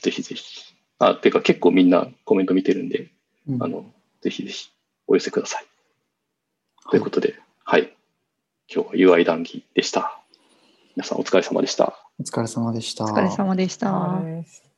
[0.00, 0.74] ぜひぜひ。
[0.98, 3.10] あ、てか結構みんなコメント見てるんで、
[3.48, 3.86] うんあの、
[4.20, 4.70] ぜひぜひ
[5.06, 5.66] お寄せください。
[6.90, 7.94] ということで、はい。
[8.72, 10.20] 今日は UI 談義でした。
[10.96, 11.98] 皆さんお疲れ様でした。
[12.20, 13.04] お疲れ様でした。
[13.04, 13.92] お疲れ様でした。
[13.92, 14.73] はい